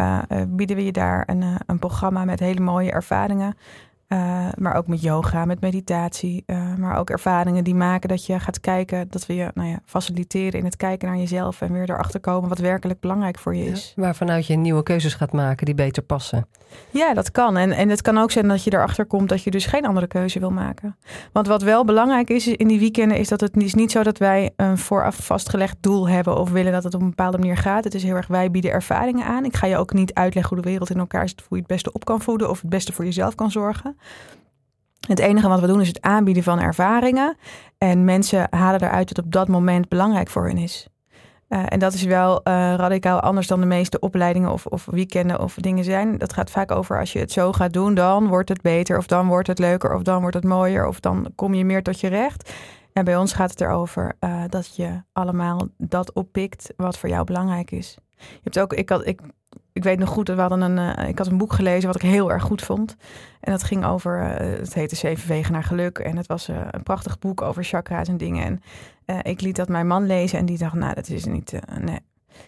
bieden 0.47 0.75
we 0.75 0.85
je 0.85 0.91
daar 0.91 1.23
een, 1.25 1.43
een 1.65 1.79
programma 1.79 2.25
met 2.25 2.39
hele 2.39 2.59
mooie 2.59 2.91
ervaringen. 2.91 3.55
Uh, 4.13 4.47
maar 4.57 4.75
ook 4.75 4.87
met 4.87 5.01
yoga, 5.01 5.45
met 5.45 5.61
meditatie. 5.61 6.43
Uh, 6.47 6.75
maar 6.75 6.97
ook 6.97 7.09
ervaringen 7.09 7.63
die 7.63 7.75
maken 7.75 8.09
dat 8.09 8.25
je 8.25 8.39
gaat 8.39 8.59
kijken, 8.59 9.07
dat 9.09 9.25
we 9.25 9.35
je 9.35 9.51
nou 9.53 9.69
ja, 9.69 9.79
faciliteren 9.85 10.59
in 10.59 10.65
het 10.65 10.77
kijken 10.77 11.07
naar 11.07 11.17
jezelf 11.17 11.61
en 11.61 11.73
weer 11.73 11.89
erachter 11.89 12.19
komen 12.19 12.49
wat 12.49 12.59
werkelijk 12.59 12.99
belangrijk 12.99 13.39
voor 13.39 13.55
je 13.55 13.65
is. 13.65 13.93
Ja, 13.95 14.01
waarvanuit 14.01 14.47
je 14.47 14.55
nieuwe 14.55 14.83
keuzes 14.83 15.13
gaat 15.13 15.31
maken 15.31 15.65
die 15.65 15.75
beter 15.75 16.03
passen. 16.03 16.47
Ja, 16.89 17.13
dat 17.13 17.31
kan. 17.31 17.57
En, 17.57 17.71
en 17.71 17.89
het 17.89 18.01
kan 18.01 18.17
ook 18.17 18.31
zijn 18.31 18.47
dat 18.47 18.63
je 18.63 18.73
erachter 18.73 19.05
komt 19.05 19.29
dat 19.29 19.43
je 19.43 19.51
dus 19.51 19.65
geen 19.65 19.85
andere 19.85 20.07
keuze 20.07 20.39
wil 20.39 20.51
maken. 20.51 20.97
Want 21.31 21.47
wat 21.47 21.61
wel 21.61 21.85
belangrijk 21.85 22.29
is 22.29 22.47
in 22.47 22.67
die 22.67 22.79
weekenden, 22.79 23.17
is 23.17 23.27
dat 23.27 23.41
het 23.41 23.57
is 23.57 23.73
niet 23.73 23.91
zo 23.91 24.03
dat 24.03 24.17
wij 24.17 24.51
een 24.55 24.77
vooraf 24.77 25.15
vastgelegd 25.15 25.77
doel 25.79 26.09
hebben 26.09 26.37
of 26.37 26.51
willen 26.51 26.71
dat 26.71 26.83
het 26.83 26.93
op 26.93 27.01
een 27.01 27.09
bepaalde 27.09 27.37
manier 27.37 27.57
gaat. 27.57 27.83
Het 27.83 27.93
is 27.93 28.03
heel 28.03 28.15
erg, 28.15 28.27
wij 28.27 28.51
bieden 28.51 28.71
ervaringen 28.71 29.25
aan. 29.25 29.45
Ik 29.45 29.55
ga 29.55 29.67
je 29.67 29.77
ook 29.77 29.93
niet 29.93 30.13
uitleggen 30.13 30.55
hoe 30.55 30.63
de 30.63 30.69
wereld 30.69 30.89
in 30.89 30.99
elkaar 30.99 31.29
zit, 31.29 31.39
hoe 31.47 31.57
je 31.57 31.63
het 31.63 31.67
beste 31.67 31.91
op 31.91 32.05
kan 32.05 32.21
voeden 32.21 32.49
of 32.49 32.61
het 32.61 32.69
beste 32.69 32.93
voor 32.93 33.05
jezelf 33.05 33.35
kan 33.35 33.51
zorgen. 33.51 33.97
Het 35.07 35.19
enige 35.19 35.47
wat 35.47 35.59
we 35.59 35.67
doen 35.67 35.81
is 35.81 35.87
het 35.87 36.01
aanbieden 36.01 36.43
van 36.43 36.59
ervaringen. 36.59 37.37
En 37.77 38.05
mensen 38.05 38.47
halen 38.49 38.81
eruit 38.81 39.09
wat 39.09 39.25
op 39.25 39.31
dat 39.31 39.47
moment 39.47 39.89
belangrijk 39.89 40.29
voor 40.29 40.47
hen 40.47 40.57
is. 40.57 40.87
Uh, 41.49 41.63
en 41.65 41.79
dat 41.79 41.93
is 41.93 42.03
wel 42.03 42.33
uh, 42.33 42.43
radicaal 42.75 43.19
anders 43.19 43.47
dan 43.47 43.59
de 43.59 43.65
meeste 43.65 43.99
opleidingen 43.99 44.51
of, 44.51 44.65
of 44.65 44.85
weekenden 44.85 45.41
of 45.41 45.53
dingen 45.55 45.83
zijn. 45.83 46.17
Dat 46.17 46.33
gaat 46.33 46.51
vaak 46.51 46.71
over 46.71 46.99
als 46.99 47.13
je 47.13 47.19
het 47.19 47.31
zo 47.31 47.51
gaat 47.51 47.73
doen, 47.73 47.93
dan 47.93 48.27
wordt 48.27 48.49
het 48.49 48.61
beter, 48.61 48.97
of 48.97 49.05
dan 49.05 49.27
wordt 49.27 49.47
het 49.47 49.59
leuker, 49.59 49.95
of 49.95 50.01
dan 50.01 50.21
wordt 50.21 50.35
het 50.35 50.43
mooier, 50.43 50.87
of 50.87 50.99
dan 50.99 51.31
kom 51.35 51.53
je 51.53 51.65
meer 51.65 51.83
tot 51.83 51.99
je 51.99 52.07
recht. 52.07 52.53
En 52.93 53.05
bij 53.05 53.17
ons 53.17 53.33
gaat 53.33 53.49
het 53.49 53.61
erover 53.61 54.15
uh, 54.19 54.43
dat 54.49 54.75
je 54.75 55.03
allemaal 55.13 55.67
dat 55.77 56.13
oppikt 56.13 56.73
wat 56.75 56.97
voor 56.97 57.09
jou 57.09 57.23
belangrijk 57.23 57.71
is. 57.71 57.97
Je 58.17 58.39
hebt 58.43 58.59
ook, 58.59 58.73
ik, 58.73 58.89
had, 58.89 59.07
ik 59.07 59.21
ik 59.73 59.83
weet 59.83 59.99
nog 59.99 60.09
goed, 60.09 60.27
we 60.27 60.41
hadden 60.41 60.61
een, 60.61 60.97
uh, 60.99 61.09
ik 61.09 61.17
had 61.17 61.27
een 61.27 61.37
boek 61.37 61.53
gelezen 61.53 61.87
wat 61.87 62.03
ik 62.03 62.09
heel 62.09 62.31
erg 62.31 62.43
goed 62.43 62.61
vond. 62.61 62.95
En 63.39 63.51
dat 63.51 63.63
ging 63.63 63.85
over, 63.85 64.19
uh, 64.19 64.57
het 64.59 64.73
heette 64.73 64.95
Zeven 64.95 65.27
Wegen 65.27 65.53
naar 65.53 65.63
Geluk. 65.63 65.97
En 65.97 66.17
het 66.17 66.27
was 66.27 66.49
uh, 66.49 66.57
een 66.71 66.83
prachtig 66.83 67.19
boek 67.19 67.41
over 67.41 67.63
chakra's 67.63 68.07
en 68.07 68.17
dingen. 68.17 68.45
En 68.45 68.61
ik 69.21 69.41
liet 69.41 69.55
dat 69.55 69.67
mijn 69.67 69.87
man 69.87 70.05
lezen 70.05 70.39
en 70.39 70.45
die 70.45 70.57
dacht, 70.57 70.73
nou, 70.73 70.93
dat 70.93 71.09
is 71.09 71.25
niet, 71.25 71.59
nee. 71.79 71.99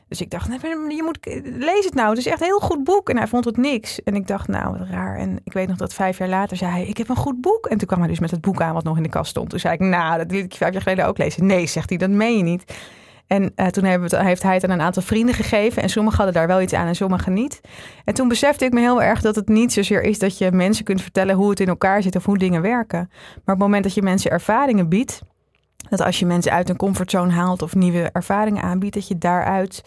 Dus 0.07 0.21
ik 0.21 0.29
dacht, 0.29 0.49
nee, 0.49 0.59
je 0.95 1.03
moet, 1.03 1.17
lees 1.43 1.85
het 1.85 1.93
nou. 1.93 2.09
Het 2.09 2.17
is 2.17 2.25
echt 2.25 2.39
een 2.39 2.45
heel 2.45 2.59
goed 2.59 2.83
boek. 2.83 3.09
En 3.09 3.17
hij 3.17 3.27
vond 3.27 3.45
het 3.45 3.57
niks. 3.57 4.03
En 4.03 4.15
ik 4.15 4.27
dacht, 4.27 4.47
nou, 4.47 4.77
wat 4.77 4.87
raar. 4.87 5.17
En 5.17 5.39
ik 5.43 5.53
weet 5.53 5.67
nog 5.67 5.77
dat 5.77 5.93
vijf 5.93 6.17
jaar 6.17 6.27
later 6.27 6.57
zei 6.57 6.71
hij, 6.71 6.85
ik 6.85 6.97
heb 6.97 7.09
een 7.09 7.15
goed 7.15 7.41
boek. 7.41 7.65
En 7.65 7.77
toen 7.77 7.87
kwam 7.87 7.99
hij 7.99 8.07
dus 8.07 8.19
met 8.19 8.31
het 8.31 8.41
boek 8.41 8.61
aan 8.61 8.73
wat 8.73 8.83
nog 8.83 8.97
in 8.97 9.03
de 9.03 9.09
kast 9.09 9.29
stond. 9.29 9.49
Toen 9.49 9.59
zei 9.59 9.73
ik, 9.73 9.79
nou, 9.79 10.17
dat 10.17 10.31
liet 10.31 10.43
ik 10.43 10.53
vijf 10.53 10.73
jaar 10.73 10.81
geleden 10.81 11.07
ook 11.07 11.17
lezen. 11.17 11.45
Nee, 11.45 11.65
zegt 11.67 11.89
hij, 11.89 11.97
dat 11.97 12.09
meen 12.09 12.37
je 12.37 12.43
niet. 12.43 12.73
En 13.33 13.51
uh, 13.55 13.67
toen 13.67 13.83
het, 13.83 14.17
heeft 14.17 14.43
hij 14.43 14.53
het 14.53 14.63
aan 14.63 14.69
een 14.69 14.81
aantal 14.81 15.03
vrienden 15.03 15.35
gegeven. 15.35 15.81
En 15.81 15.89
sommigen 15.89 16.17
hadden 16.17 16.35
daar 16.35 16.47
wel 16.47 16.61
iets 16.61 16.73
aan 16.73 16.87
en 16.87 16.95
sommigen 16.95 17.33
niet. 17.33 17.61
En 18.05 18.13
toen 18.13 18.27
besefte 18.27 18.65
ik 18.65 18.73
me 18.73 18.79
heel 18.79 19.01
erg 19.01 19.21
dat 19.21 19.35
het 19.35 19.47
niet 19.47 19.73
zozeer 19.73 20.03
is 20.03 20.19
dat 20.19 20.37
je 20.37 20.51
mensen 20.51 20.85
kunt 20.85 21.01
vertellen 21.01 21.35
hoe 21.35 21.49
het 21.49 21.59
in 21.59 21.67
elkaar 21.67 22.01
zit 22.01 22.15
of 22.15 22.25
hoe 22.25 22.37
dingen 22.37 22.61
werken. 22.61 23.09
Maar 23.09 23.35
op 23.35 23.45
het 23.45 23.57
moment 23.57 23.83
dat 23.83 23.93
je 23.93 24.01
mensen 24.01 24.31
ervaringen 24.31 24.89
biedt, 24.89 25.21
dat 25.89 26.01
als 26.01 26.19
je 26.19 26.25
mensen 26.25 26.51
uit 26.51 26.69
een 26.69 26.77
comfortzone 26.77 27.31
haalt 27.31 27.61
of 27.61 27.75
nieuwe 27.75 28.09
ervaringen 28.11 28.63
aanbiedt, 28.63 28.93
dat 28.93 29.07
je 29.07 29.17
daaruit 29.17 29.83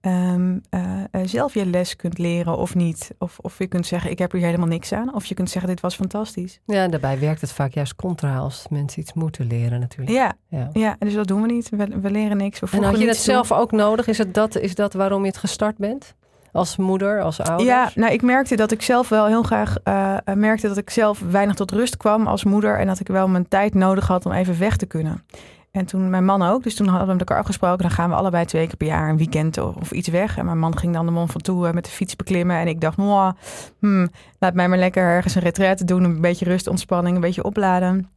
um, 0.00 0.60
uh, 0.70 0.80
zelf 1.24 1.54
je 1.54 1.66
les 1.66 1.96
kunt 1.96 2.18
leren 2.18 2.56
of 2.56 2.74
niet. 2.74 3.10
Of, 3.18 3.38
of 3.40 3.58
je 3.58 3.66
kunt 3.66 3.86
zeggen, 3.86 4.10
ik 4.10 4.18
heb 4.18 4.32
hier 4.32 4.44
helemaal 4.44 4.66
niks 4.66 4.92
aan. 4.92 5.14
Of 5.14 5.24
je 5.24 5.34
kunt 5.34 5.50
zeggen, 5.50 5.70
dit 5.70 5.80
was 5.80 5.94
fantastisch. 5.94 6.60
Ja, 6.64 6.88
daarbij 6.88 7.18
werkt 7.18 7.40
het 7.40 7.52
vaak 7.52 7.72
juist 7.72 7.96
contra 7.96 8.38
als 8.38 8.66
mensen 8.70 9.00
iets 9.00 9.12
moeten 9.12 9.46
leren 9.46 9.80
natuurlijk. 9.80 10.10
Ja, 10.10 10.32
ja. 10.48 10.70
ja 10.72 10.96
dus 10.98 11.14
dat 11.14 11.26
doen 11.26 11.42
we 11.42 11.52
niet. 11.52 11.68
We, 11.68 12.00
we 12.00 12.10
leren 12.10 12.36
niks. 12.36 12.60
We 12.60 12.66
en 12.70 12.82
had 12.82 12.98
je 12.98 13.06
dat 13.06 13.16
zelf 13.16 13.52
ook 13.52 13.72
nodig? 13.72 14.06
Is, 14.06 14.18
het 14.18 14.34
dat, 14.34 14.56
is 14.56 14.74
dat 14.74 14.92
waarom 14.92 15.20
je 15.20 15.28
het 15.28 15.38
gestart 15.38 15.76
bent? 15.76 16.14
Als 16.52 16.76
moeder, 16.76 17.22
als 17.22 17.40
ouder? 17.40 17.66
Ja, 17.66 17.90
nou, 17.94 18.12
ik 18.12 18.22
merkte 18.22 18.56
dat 18.56 18.70
ik 18.70 18.82
zelf 18.82 19.08
wel 19.08 19.26
heel 19.26 19.42
graag 19.42 19.76
uh, 19.84 20.16
merkte 20.34 20.68
dat 20.68 20.76
ik 20.76 20.90
zelf 20.90 21.22
weinig 21.30 21.54
tot 21.54 21.70
rust 21.70 21.96
kwam 21.96 22.26
als 22.26 22.44
moeder. 22.44 22.78
En 22.78 22.86
dat 22.86 23.00
ik 23.00 23.06
wel 23.06 23.28
mijn 23.28 23.48
tijd 23.48 23.74
nodig 23.74 24.06
had 24.06 24.26
om 24.26 24.32
even 24.32 24.58
weg 24.58 24.76
te 24.76 24.86
kunnen. 24.86 25.24
En 25.70 25.86
toen 25.86 26.10
mijn 26.10 26.24
man 26.24 26.42
ook. 26.42 26.62
Dus 26.62 26.74
toen 26.74 26.86
hadden 26.86 27.06
we 27.06 27.12
met 27.12 27.20
elkaar 27.20 27.38
afgesproken. 27.38 27.78
Dan 27.78 27.90
gaan 27.90 28.10
we 28.10 28.16
allebei 28.16 28.44
twee 28.44 28.66
keer 28.66 28.76
per 28.76 28.86
jaar 28.86 29.08
een 29.08 29.16
weekend 29.16 29.58
of, 29.58 29.90
iets 29.90 30.08
weg. 30.08 30.38
En 30.38 30.44
mijn 30.44 30.58
man 30.58 30.78
ging 30.78 30.94
dan 30.94 31.06
de 31.06 31.26
van 31.26 31.40
toe 31.40 31.72
met 31.72 31.84
de 31.84 31.90
fiets 31.90 32.16
beklimmen. 32.16 32.56
En 32.56 32.68
ik 32.68 32.80
dacht, 32.80 32.96
hmm, 33.78 34.10
laat 34.38 34.54
mij 34.54 34.68
maar 34.68 34.78
lekker 34.78 35.02
ergens 35.02 35.34
een 35.34 35.42
retraite 35.42 35.84
doen. 35.84 36.04
Een 36.04 36.20
beetje 36.20 36.44
rust, 36.44 36.66
ontspanning, 36.66 37.14
een 37.14 37.20
beetje 37.20 37.44
opladen. 37.44 38.08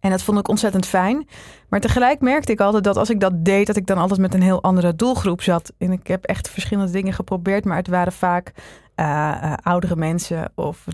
En 0.00 0.10
dat 0.10 0.22
vond 0.22 0.38
ik 0.38 0.48
ontzettend 0.48 0.86
fijn. 0.86 1.28
Maar 1.68 1.80
tegelijk 1.80 2.20
merkte 2.20 2.52
ik 2.52 2.60
altijd 2.60 2.84
dat 2.84 2.96
als 2.96 3.10
ik 3.10 3.20
dat 3.20 3.44
deed, 3.44 3.66
dat 3.66 3.76
ik 3.76 3.86
dan 3.86 3.98
altijd 3.98 4.20
met 4.20 4.34
een 4.34 4.42
heel 4.42 4.62
andere 4.62 4.96
doelgroep 4.96 5.42
zat. 5.42 5.72
En 5.78 5.92
ik 5.92 6.06
heb 6.06 6.24
echt 6.24 6.50
verschillende 6.50 6.92
dingen 6.92 7.12
geprobeerd, 7.12 7.64
maar 7.64 7.76
het 7.76 7.88
waren 7.88 8.12
vaak 8.12 8.52
uh, 8.96 9.06
uh, 9.42 9.52
oudere 9.62 9.96
mensen 9.96 10.52
of 10.54 10.84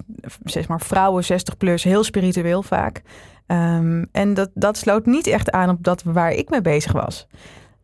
zeg 0.45 0.69
maar 0.69 0.81
vrouwen 0.81 1.25
60 1.25 1.57
plus, 1.57 1.85
heel 1.85 2.05
spiritueel 2.05 2.63
vaak. 2.63 3.03
Um, 3.47 4.09
en 4.13 4.35
dat, 4.35 4.51
dat 4.55 4.77
sloot 4.77 5.07
niet 5.07 5.27
echt 5.27 5.51
aan 5.51 5.71
op 5.71 5.85
dat 5.85 6.03
waar 6.03 6.31
ik 6.31 6.51
mee 6.51 6.61
bezig 6.61 6.93
was. 6.93 7.27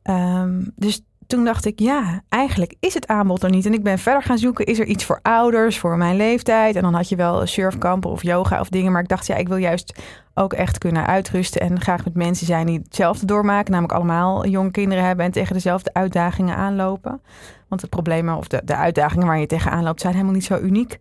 Um, 0.04 0.72
dus 0.76 1.02
toen 1.26 1.44
dacht 1.44 1.64
ik, 1.64 1.78
ja, 1.78 2.22
eigenlijk 2.28 2.74
is 2.80 2.94
het 2.94 3.06
aanbod 3.06 3.42
er 3.42 3.50
niet. 3.50 3.66
En 3.66 3.72
ik 3.72 3.82
ben 3.82 3.98
verder 3.98 4.22
gaan 4.22 4.38
zoeken, 4.38 4.66
is 4.66 4.78
er 4.78 4.86
iets 4.86 5.04
voor 5.04 5.18
ouders, 5.22 5.78
voor 5.78 5.96
mijn 5.96 6.16
leeftijd? 6.16 6.76
En 6.76 6.82
dan 6.82 6.94
had 6.94 7.08
je 7.08 7.16
wel 7.16 7.46
surfkampen 7.46 8.10
of 8.10 8.22
yoga 8.22 8.60
of 8.60 8.68
dingen. 8.68 8.92
Maar 8.92 9.02
ik 9.02 9.08
dacht, 9.08 9.26
ja, 9.26 9.34
ik 9.34 9.48
wil 9.48 9.56
juist 9.56 10.02
ook 10.34 10.52
echt 10.52 10.78
kunnen 10.78 11.06
uitrusten 11.06 11.60
en 11.60 11.80
graag 11.80 12.04
met 12.04 12.14
mensen 12.14 12.46
zijn 12.46 12.66
die 12.66 12.80
hetzelfde 12.84 13.26
doormaken. 13.26 13.72
Namelijk 13.72 13.98
allemaal 13.98 14.46
jonge 14.46 14.70
kinderen 14.70 15.04
hebben 15.04 15.24
en 15.24 15.32
tegen 15.32 15.54
dezelfde 15.54 15.94
uitdagingen 15.94 16.56
aanlopen. 16.56 17.22
Want 17.68 17.80
de 17.80 17.86
problemen 17.88 18.36
of 18.36 18.48
de, 18.48 18.62
de 18.64 18.76
uitdagingen 18.76 19.26
waar 19.26 19.38
je 19.38 19.46
tegenaan 19.46 19.82
loopt 19.82 20.00
zijn 20.00 20.12
helemaal 20.12 20.34
niet 20.34 20.44
zo 20.44 20.58
uniek. 20.58 20.98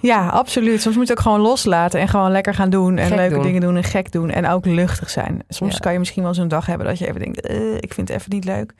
Ja, 0.00 0.28
absoluut. 0.28 0.82
Soms 0.82 0.96
moet 0.96 1.06
je 1.06 1.12
ook 1.12 1.20
gewoon 1.20 1.40
loslaten 1.40 2.00
en 2.00 2.08
gewoon 2.08 2.30
lekker 2.30 2.54
gaan 2.54 2.70
doen. 2.70 2.98
En 2.98 3.06
Gek 3.06 3.16
leuke 3.16 3.34
doen. 3.34 3.42
dingen 3.42 3.60
doen 3.60 3.76
en 3.76 3.84
gek 3.84 4.12
doen. 4.12 4.30
En 4.30 4.48
ook 4.48 4.66
luchtig 4.66 5.10
zijn. 5.10 5.42
Soms 5.48 5.72
Ja. 5.72 5.78
kan 5.78 5.92
je 5.92 5.98
misschien 5.98 6.22
wel 6.22 6.34
zo'n 6.34 6.48
dag 6.48 6.66
hebben 6.66 6.86
dat 6.86 6.98
je 6.98 7.06
even 7.08 7.20
denkt, 7.20 7.40
eh, 7.40 7.74
ik 7.74 7.94
vind 7.94 8.08
het 8.08 8.18
even 8.18 8.30
niet 8.34 8.44
leuk. 8.44 8.72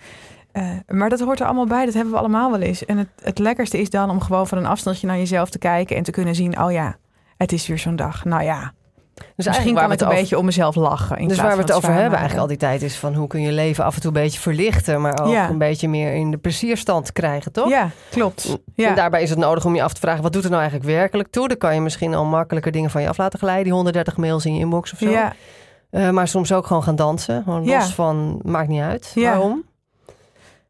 Eh, 0.52 0.68
maar 0.88 1.08
dat 1.08 1.20
hoort 1.20 1.40
er 1.40 1.46
allemaal 1.46 1.66
bij. 1.66 1.84
Dat 1.84 1.94
hebben 1.94 2.12
we 2.12 2.18
allemaal 2.18 2.50
wel 2.50 2.60
eens. 2.60 2.84
En 2.84 2.98
het, 2.98 3.08
het 3.22 3.38
lekkerste 3.38 3.80
is 3.80 3.90
dan 3.90 4.10
om 4.10 4.20
gewoon 4.20 4.46
van 4.46 4.58
een 4.58 4.66
afstandje 4.66 5.06
naar 5.06 5.16
jezelf 5.18 5.50
te 5.50 5.58
kijken 5.58 5.96
en 5.96 6.02
te 6.02 6.10
kunnen 6.10 6.34
zien, 6.34 6.62
oh 6.62 6.72
ja, 6.72 6.96
het 7.36 7.52
is 7.52 7.66
weer 7.66 7.78
zo'n 7.78 7.96
dag. 7.96 8.24
Nou 8.24 8.42
ja, 8.42 8.72
Dus 9.36 9.46
misschien 9.46 9.74
waar 9.74 9.74
kan 9.74 9.74
we 9.74 9.82
ik 9.84 9.90
het 9.90 10.00
een 10.00 10.06
over, 10.06 10.20
beetje 10.20 10.38
om 10.38 10.44
mezelf 10.44 10.74
lachen. 10.74 11.16
in 11.18 11.28
dus 11.28 11.36
waar 11.40 11.56
we 11.56 11.62
het 11.62 11.72
over 11.72 11.92
hebben 11.92 12.10
eigenlijk 12.18 12.40
al 12.40 12.46
die 12.46 12.56
tijd 12.56 12.82
is 12.82 12.96
van 12.96 13.14
hoe 13.14 13.26
kun 13.26 13.40
je 13.40 13.52
leven 13.52 13.84
af 13.84 13.94
en 13.94 14.00
toe 14.00 14.14
een 14.16 14.22
beetje 14.22 14.40
verlichten, 14.40 15.00
maar 15.00 15.20
ook 15.22 15.32
Ja. 15.32 15.48
een 15.48 15.58
beetje 15.58 15.88
meer 15.88 16.12
in 16.14 16.30
de 16.30 16.36
plezierstand 16.36 17.12
krijgen, 17.12 17.52
toch? 17.52 17.68
Ja, 17.68 17.90
klopt. 18.10 18.58
Ja. 18.74 18.88
En 18.88 18.94
daarbij 18.94 19.22
is 19.22 19.30
het 19.30 19.38
nodig 19.38 19.64
om 19.64 19.74
je 19.74 19.82
af 19.82 19.92
te 19.92 20.00
vragen, 20.00 20.22
wat 20.22 20.32
doet 20.32 20.44
er 20.44 20.50
nou 20.50 20.62
eigenlijk 20.62 20.90
werkelijk 20.90 21.28
toe? 21.30 21.48
Dan 21.48 21.56
kan 21.56 21.74
je 21.74 21.80
misschien 21.80 22.14
al 22.14 22.24
makkelijker 22.24 22.72
dingen 22.72 22.90
van 22.90 23.02
je 23.02 23.08
af 23.08 23.18
laten 23.18 23.38
glijden, 23.38 23.64
die 23.64 23.72
130 23.72 24.16
mails 24.16 24.44
in 24.46 24.54
je 24.54 24.60
inbox 24.60 24.92
of 24.92 24.98
zo. 24.98 25.08
ja, 25.10 25.32
Eh, 25.90 26.10
maar 26.10 26.28
soms 26.28 26.52
ook 26.52 26.66
gewoon 26.66 26.82
gaan 26.82 26.96
dansen, 26.96 27.42
gewoon 27.42 27.64
Ja. 27.64 27.78
los 27.78 27.94
van, 27.94 28.40
maakt 28.42 28.68
niet 28.68 28.80
uit 28.82 29.12
Ja. 29.14 29.22
waarom. 29.30 29.64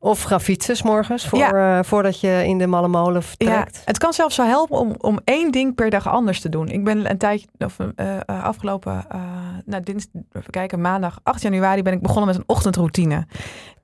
Of 0.06 0.22
gaan 0.22 0.40
fietsen 0.40 0.76
's 0.76 0.82
morgens 0.82 1.26
voor, 1.28 1.38
Ja. 1.38 1.78
eh, 1.78 1.84
voordat 1.84 2.20
je 2.20 2.42
in 2.46 2.58
de 2.58 2.66
malle 2.66 2.88
molen 2.88 3.14
Ja, 3.14 3.20
vertrekt. 3.22 3.82
het 3.84 3.98
kan 3.98 4.12
zelfs 4.12 4.34
zo 4.34 4.44
helpen 4.44 4.78
om, 4.78 4.94
om 4.98 5.18
één 5.24 5.50
ding 5.52 5.74
per 5.74 5.90
dag 5.90 6.08
anders 6.08 6.40
te 6.40 6.48
doen. 6.48 6.68
Ik 6.68 6.84
ben 6.84 7.10
een 7.10 7.18
tijdje, 7.18 7.46
of 7.58 7.76
eh, 7.96 8.16
eh, 8.26 8.44
afgelopen, 8.44 9.04
eh 9.08 9.20
nou, 9.64 9.82
dins, 9.82 10.06
even 10.32 10.50
kijken, 10.50 10.80
maandag 10.80 11.18
8 11.22 11.42
januari 11.42 11.82
ben 11.82 11.92
ik 11.92 12.02
begonnen 12.02 12.26
met 12.26 12.36
een 12.36 12.44
ochtendroutine. 12.46 13.26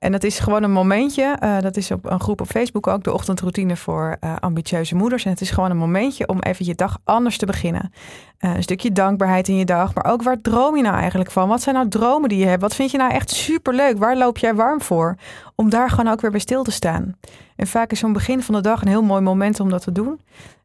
En 0.03 0.11
dat 0.11 0.23
is 0.23 0.39
gewoon 0.39 0.63
een 0.63 0.71
momentje, 0.71 1.35
eh, 1.39 1.59
dat 1.59 1.77
is 1.77 1.91
op 1.91 2.11
een 2.11 2.19
groep 2.19 2.41
op 2.41 2.47
Facebook 2.47 2.87
ook, 2.87 3.03
de 3.03 3.13
ochtendroutine 3.13 3.75
voor 3.75 4.17
eh, 4.19 4.35
ambitieuze 4.39 4.95
moeders. 4.95 5.25
En 5.25 5.31
het 5.31 5.41
is 5.41 5.51
gewoon 5.51 5.71
een 5.71 5.77
momentje 5.77 6.27
om 6.27 6.39
even 6.39 6.65
je 6.65 6.75
dag 6.75 6.97
anders 7.03 7.37
te 7.37 7.45
beginnen. 7.45 7.93
Eh, 8.37 8.55
een 8.55 8.63
stukje 8.63 8.91
dankbaarheid 8.91 9.47
in 9.47 9.55
je 9.55 9.65
dag, 9.65 9.93
maar 9.93 10.05
ook 10.05 10.23
waar 10.23 10.41
droom 10.41 10.75
je 10.75 10.83
nou 10.83 10.95
eigenlijk 10.95 11.31
van? 11.31 11.47
Wat 11.47 11.61
zijn 11.61 11.75
nou 11.75 11.87
dromen 11.87 12.29
die 12.29 12.37
je 12.37 12.45
hebt? 12.45 12.61
Wat 12.61 12.75
vind 12.75 12.91
je 12.91 12.97
nou 12.97 13.11
echt 13.11 13.29
superleuk? 13.29 13.97
Waar 13.97 14.17
loop 14.17 14.37
jij 14.37 14.55
warm 14.55 14.81
voor? 14.81 15.15
Om 15.55 15.69
daar 15.69 15.89
gewoon 15.89 16.07
ook 16.13 16.21
weer 16.21 16.31
bij 16.31 16.39
stil 16.39 16.63
te 16.63 16.71
staan. 16.71 17.15
En 17.55 17.67
vaak 17.67 17.91
is 17.91 17.99
zo'n 17.99 18.13
begin 18.13 18.43
van 18.43 18.55
de 18.55 18.61
dag 18.61 18.81
een 18.81 18.87
heel 18.87 19.03
mooi 19.03 19.21
moment 19.21 19.59
om 19.59 19.69
dat 19.69 19.81
te 19.83 19.91
doen. 19.91 20.19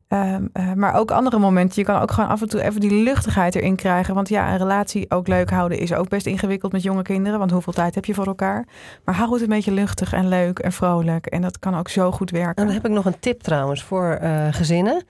Ehm, 0.09 0.47
eh, 0.53 0.73
maar 0.73 0.95
ook 0.95 1.11
andere 1.11 1.39
momenten. 1.39 1.81
Je 1.81 1.87
kan 1.87 2.01
ook 2.01 2.11
gewoon 2.11 2.31
af 2.31 2.41
en 2.43 2.49
toe 2.49 2.63
even 2.63 2.81
die 2.81 3.03
luchtigheid 3.03 3.55
erin 3.55 3.77
krijgen. 3.77 4.15
Want 4.15 4.29
ja, 4.29 4.51
een 4.51 4.59
relatie 4.59 5.11
ook 5.11 5.29
leuk 5.29 5.51
houden 5.51 5.79
is 5.79 5.93
ook 5.95 6.09
best 6.09 6.27
ingewikkeld 6.27 6.73
met 6.73 6.83
jonge 6.83 7.03
kinderen. 7.03 7.39
Want 7.39 7.51
hoeveel 7.51 7.73
tijd 7.73 7.95
heb 7.95 8.05
je 8.05 8.15
voor 8.15 8.27
elkaar? 8.27 8.67
Maar 9.05 9.15
hou 9.15 9.33
het 9.33 9.43
een 9.43 9.49
beetje 9.49 9.73
luchtig 9.73 10.13
en 10.13 10.29
leuk 10.29 10.59
en 10.59 10.73
vrolijk. 10.73 11.27
En 11.27 11.43
dat 11.43 11.59
kan 11.59 11.75
ook 11.79 11.89
zo 11.89 12.11
goed 12.13 12.31
En 12.33 12.39
werken. 12.39 12.65
dan 12.65 12.75
heb 12.75 12.85
ik 12.85 12.91
nog 12.91 13.05
een 13.05 13.19
tip 13.21 13.41
trouwens 13.43 13.83
voor 13.83 14.11
eh, 14.11 14.47
gezinnen. 14.51 15.05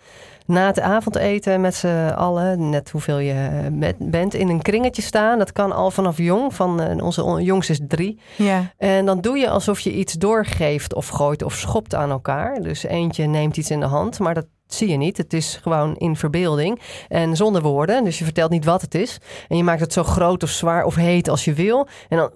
Na 0.46 0.66
het 0.66 0.80
avondeten 0.80 1.61
met 1.61 1.74
z'n 1.74 2.08
allen, 2.16 2.68
net 2.70 2.90
hoeveel 2.90 3.18
je 3.18 3.68
met, 3.72 3.96
bent, 3.98 4.34
in 4.34 4.48
een 4.48 4.62
kringetje 4.62 5.02
staan. 5.02 5.38
Dat 5.38 5.52
kan 5.52 5.72
al 5.72 5.90
vanaf 5.90 6.16
jong, 6.18 6.54
van 6.54 6.80
eh, 6.80 7.04
onze 7.04 7.22
on- 7.22 7.42
jongste 7.42 7.72
is 7.72 7.80
drie. 7.88 8.20
Ja, 8.37 8.62
En 8.76 9.06
dan 9.06 9.20
doe 9.20 9.38
je 9.38 9.48
alsof 9.50 9.80
je 9.80 9.92
iets 9.94 10.12
doorgeeft 10.12 10.94
of 10.94 11.08
gooit 11.08 11.42
of 11.42 11.54
schopt 11.54 11.94
aan 11.94 12.11
elkaar. 12.11 12.61
Dus 12.62 12.82
eentje 12.82 13.26
neemt 13.26 13.56
iets 13.56 13.70
in 13.70 13.80
de 13.80 13.87
hand, 13.87 14.18
maar 14.18 14.34
dat 14.34 14.46
zie 14.74 14.88
je 14.88 14.96
niet. 14.96 15.16
Het 15.16 15.33
is 15.33 15.59
gewoon 15.62 15.96
in 15.96 16.16
verbeelding 16.16 16.81
en 17.09 17.37
zonder 17.37 17.62
woorden. 17.62 18.04
Dus 18.04 18.18
je 18.18 18.24
vertelt 18.24 18.50
niet 18.50 18.64
wat 18.64 18.81
het 18.81 18.94
is. 18.94 19.18
En 19.48 19.57
je 19.57 19.62
maakt 19.64 19.81
het 19.81 19.92
zo 19.92 20.02
groot 20.04 20.42
of 20.42 20.48
zwaar 20.50 20.85
of 20.85 20.94
heet 20.94 21.28
als 21.28 21.44
je 21.44 21.52
wil. 21.52 21.87
En 22.09 22.16
dan 22.16 22.31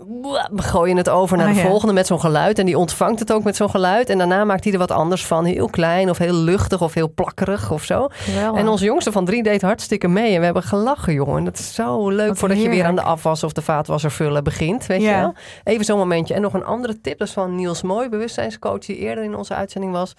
gooi 0.56 0.90
je 0.90 0.96
het 0.96 1.08
over 1.08 1.36
naar 1.36 1.46
Ah, 1.48 1.54
de 1.54 1.60
ja. 1.60 1.66
volgende 1.66 1.94
met 1.94 2.06
zo'n 2.06 2.20
geluid. 2.20 2.58
En 2.58 2.66
die 2.66 2.78
ontvangt 2.78 3.18
het 3.18 3.32
ook 3.32 3.44
met 3.44 3.56
zo'n 3.56 3.70
geluid. 3.70 4.10
En 4.10 4.18
daarna 4.18 4.44
maakt 4.44 4.64
hij 4.64 4.72
er 4.72 4.78
wat 4.78 4.90
anders 4.90 5.26
van. 5.26 5.44
Heel 5.44 5.68
klein 5.70 6.10
of 6.10 6.18
heel 6.18 6.34
luchtig 6.34 6.82
of 6.82 6.94
heel 6.94 7.12
plakkerig 7.14 7.70
of 7.70 7.84
zo. 7.84 8.08
En 8.54 8.68
onze 8.68 8.84
jongste 8.84 9.12
van 9.12 9.24
drie 9.24 9.42
deed 9.42 9.62
hartstikke 9.62 10.08
mee. 10.08 10.32
En 10.32 10.38
we 10.38 10.44
hebben 10.44 10.62
gelachen, 10.62 11.12
jongen. 11.14 11.36
En 11.38 11.44
dat 11.44 11.58
is 11.58 11.74
zo 11.74 12.08
leuk 12.10 12.28
Wat 12.28 12.38
voordat 12.38 12.62
je 12.62 12.68
weer 12.68 12.84
aan 12.84 12.94
de 12.94 13.02
afwas 13.02 13.44
of 13.44 13.52
de 13.52 13.62
vaatwasser 13.62 14.10
vullen 14.10 14.44
begint. 14.44 14.86
Weet 14.86 15.02
Ja. 15.02 15.10
je 15.16 15.20
wel? 15.20 15.34
Even 15.64 15.84
zo'n 15.84 15.98
momentje. 15.98 16.34
En 16.34 16.40
nog 16.42 16.54
een 16.54 16.64
andere 16.64 17.00
tip. 17.00 17.18
Dat 17.18 17.28
is 17.28 17.32
van 17.34 17.54
Niels 17.54 17.82
Mooi, 17.82 18.08
bewustzijnscoach, 18.08 18.78
die 18.78 18.96
eerder 18.96 19.24
in 19.24 19.36
onze 19.36 19.54
uitzending 19.54 19.92
was. 19.92 20.14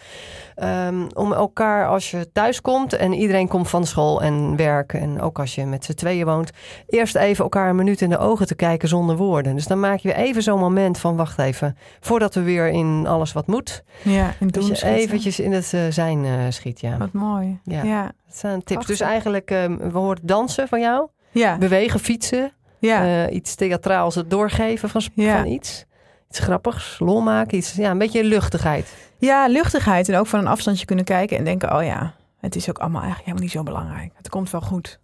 Ehm, 0.56 1.06
om 1.14 1.34
elkaar 1.34 1.88
als 1.88 2.03
je 2.12 2.32
thuis 2.32 2.62
komt 2.62 2.94
en 2.94 3.14
iedereen 3.14 3.48
komt 3.48 3.70
van 3.70 3.86
school 3.86 4.22
en 4.22 4.56
werk. 4.56 4.94
En 4.94 5.22
ook 5.22 5.40
als 5.40 5.56
je 5.56 5.66
met 5.66 5.86
z'n 5.86 5.94
tweeën 5.94 6.26
woont. 6.26 6.52
Eerst 6.88 7.16
even 7.16 7.44
elkaar 7.44 7.70
een 7.70 7.76
minuut 7.76 8.02
in 8.02 8.10
de 8.10 8.18
ogen 8.18 8.48
te 8.48 8.56
kijken 8.56 8.88
zonder 8.88 9.16
woorden. 9.18 9.56
Dus 9.56 9.68
dan 9.68 9.80
maak 9.80 10.00
je 10.00 10.08
weer 10.08 10.18
even 10.18 10.44
zo'n 10.44 10.60
moment 10.60 10.98
van 10.98 11.16
wacht 11.16 11.40
even. 11.40 11.78
Voordat 12.00 12.34
we 12.36 12.42
weer 12.42 12.68
in 12.68 13.08
alles 13.08 13.34
wat 13.34 13.48
moet. 13.48 13.84
ja, 14.02 14.34
je 14.40 14.48
schieten. 14.52 14.88
eventjes 14.88 15.40
in 15.40 15.52
het 15.52 15.74
eh, 15.74 15.82
zijn 15.90 16.26
eh, 16.26 16.32
schiet. 16.50 16.80
Ja. 16.80 16.98
Wat 16.98 17.12
mooi. 17.14 17.60
Ja. 17.64 17.84
Ja. 17.84 18.04
Dat 18.04 18.38
zijn 18.38 18.54
tips. 18.58 18.72
Prachtig. 18.72 18.98
Dus 18.98 19.00
eigenlijk, 19.08 19.52
ehm, 19.52 19.78
we 19.78 19.98
horen 19.98 20.20
dansen 20.24 20.68
van 20.68 20.80
jou. 20.80 21.08
ja. 21.32 21.58
Bewegen, 21.58 22.00
fietsen. 22.00 22.52
ja. 22.80 23.26
eh, 23.28 23.36
iets 23.36 23.56
theatraals, 23.56 24.16
het 24.16 24.30
doorgeven 24.30 24.90
van, 24.90 25.02
Ja. 25.14 25.38
van 25.38 25.48
iets. 25.52 25.86
Iets 26.34 26.42
grappigs, 26.42 27.00
lol 27.00 27.22
maken. 27.22 27.58
Iets, 27.58 27.74
ja, 27.74 27.92
een 27.92 27.98
beetje 27.98 28.24
luchtigheid. 28.24 28.96
Ja, 29.18 29.48
luchtigheid 29.48 30.10
en 30.10 30.20
ook 30.20 30.28
van 30.28 30.40
een 30.40 30.48
afstandje 30.48 30.86
kunnen 30.86 31.06
kijken 31.06 31.38
en 31.38 31.44
denken, 31.44 31.76
oh 31.76 31.84
ja, 31.84 32.14
het 32.38 32.56
is 32.56 32.70
ook 32.70 32.78
allemaal 32.78 33.02
eigenlijk 33.02 33.26
helemaal 33.30 33.44
niet 33.44 33.52
zo 33.58 33.64
belangrijk. 33.64 34.12
Het 34.16 34.30
komt 34.30 34.50
wel 34.52 34.62
goed. 34.62 35.00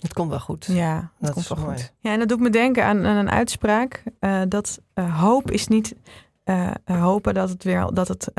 Het 0.00 0.12
komt 0.12 0.30
wel 0.30 0.40
goed. 0.40 0.64
Ja, 0.64 0.94
het 0.94 1.10
Dat 1.18 1.30
komt 1.32 1.44
is 1.44 1.48
wel 1.50 1.64
mooi. 1.64 1.76
goed. 1.76 1.92
Ja, 1.98 2.12
en 2.12 2.18
dat 2.18 2.28
doet 2.28 2.40
me 2.40 2.50
denken 2.50 2.84
aan, 2.84 3.06
aan 3.06 3.16
een 3.16 3.30
uitspraak 3.30 4.02
eh, 4.18 4.40
dat 4.48 4.80
eh, 4.94 5.20
hoop 5.20 5.50
is 5.50 5.68
niet 5.68 5.94
eh, 6.44 6.70
hopen 6.84 7.34
dat 7.34 7.48
het 7.48 7.64
weer 7.64 7.90
dat 7.92 8.08
het 8.08 8.30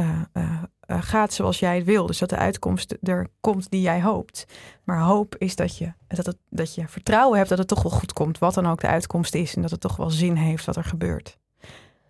gaat 0.88 1.34
zoals 1.34 1.60
jij 1.60 1.76
het 1.76 1.86
wil. 1.86 2.06
Dus 2.06 2.18
dat 2.18 2.30
de 2.30 2.38
uitkomst 2.38 2.96
er 3.02 3.28
komt 3.40 3.70
die 3.70 3.82
jij 3.82 4.02
hoopt. 4.02 4.46
Maar 4.84 5.00
hoop 5.00 5.36
is 5.38 5.56
dat 5.56 5.78
je, 5.78 5.94
dat, 6.08 6.26
het, 6.26 6.38
dat 6.50 6.76
je 6.76 6.88
vertrouwen 6.88 7.38
hebt 7.38 7.50
dat 7.50 7.58
het 7.58 7.68
toch 7.68 7.84
wel 7.84 7.92
goed 7.92 8.14
komt, 8.14 8.38
wat 8.38 8.54
dan 8.54 8.68
ook 8.68 8.82
de 8.82 8.88
uitkomst 8.88 9.36
is. 9.36 9.56
En 9.56 9.62
dat 9.62 9.72
het 9.72 9.80
toch 9.82 9.96
wel 9.96 10.10
zin 10.10 10.36
heeft 10.36 10.66
wat 10.66 10.76
er 10.76 10.84
gebeurt. 10.84 11.38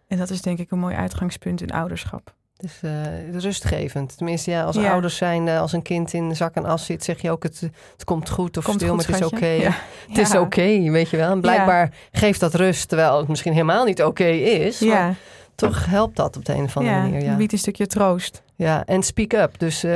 En 0.08 0.18
dat 0.18 0.30
is 0.30 0.42
denk 0.42 0.60
ik 0.60 0.72
een 0.72 0.80
mooi 0.80 0.96
uitgangspunt 0.96 1.62
in 1.62 1.72
ouderschap. 1.72 2.34
Dus 2.58 2.80
eh, 2.82 3.38
rustgevend. 3.40 4.18
Tenminste, 4.18 4.52
ja, 4.52 4.64
als 4.64 4.76
Ja. 4.76 4.92
ouders 4.92 5.16
zijn, 5.18 5.48
eh, 5.48 5.60
als 5.60 5.74
een 5.74 5.82
kind 5.82 6.14
in 6.14 6.36
zak 6.36 6.56
en 6.56 6.66
as 6.66 6.86
zit, 6.86 7.04
zeg 7.04 7.22
je 7.22 7.32
ook 7.32 7.44
het, 7.44 7.60
het 7.94 8.04
komt 8.04 8.30
goed 8.30 8.58
of 8.58 8.64
Komt 8.64 8.76
stil, 8.82 8.96
maar 8.96 9.06
het 9.06 9.16
is 9.20 9.26
oké. 9.26 9.46
Ja. 9.46 9.72
Het 10.08 10.18
is 10.18 10.36
oké, 10.36 10.92
weet 10.92 11.10
je 11.10 11.18
wel. 11.18 11.32
En 11.32 11.42
blijkbaar 11.42 11.94
geeft 12.12 12.40
dat 12.40 12.54
rust, 12.54 12.88
terwijl 12.88 13.18
het 13.18 13.28
misschien 13.28 13.54
helemaal 13.54 13.86
niet 13.86 14.04
oké 14.04 14.26
is. 14.28 14.80
Maar 14.80 15.16
toch 15.56 15.86
helpt 15.86 16.16
dat 16.16 16.38
op 16.38 16.46
de 16.46 16.54
een 16.54 16.64
of 16.64 16.78
andere 16.78 16.96
manier. 17.00 17.24
Ja. 17.24 17.36
biedt 17.36 17.52
een 17.52 17.58
stukje 17.60 17.88
troost. 17.88 18.44
ja, 18.56 18.86
en 18.86 19.04
speak 19.04 19.34
up. 19.34 19.60
Dus 19.60 19.84
eh, 19.84 19.94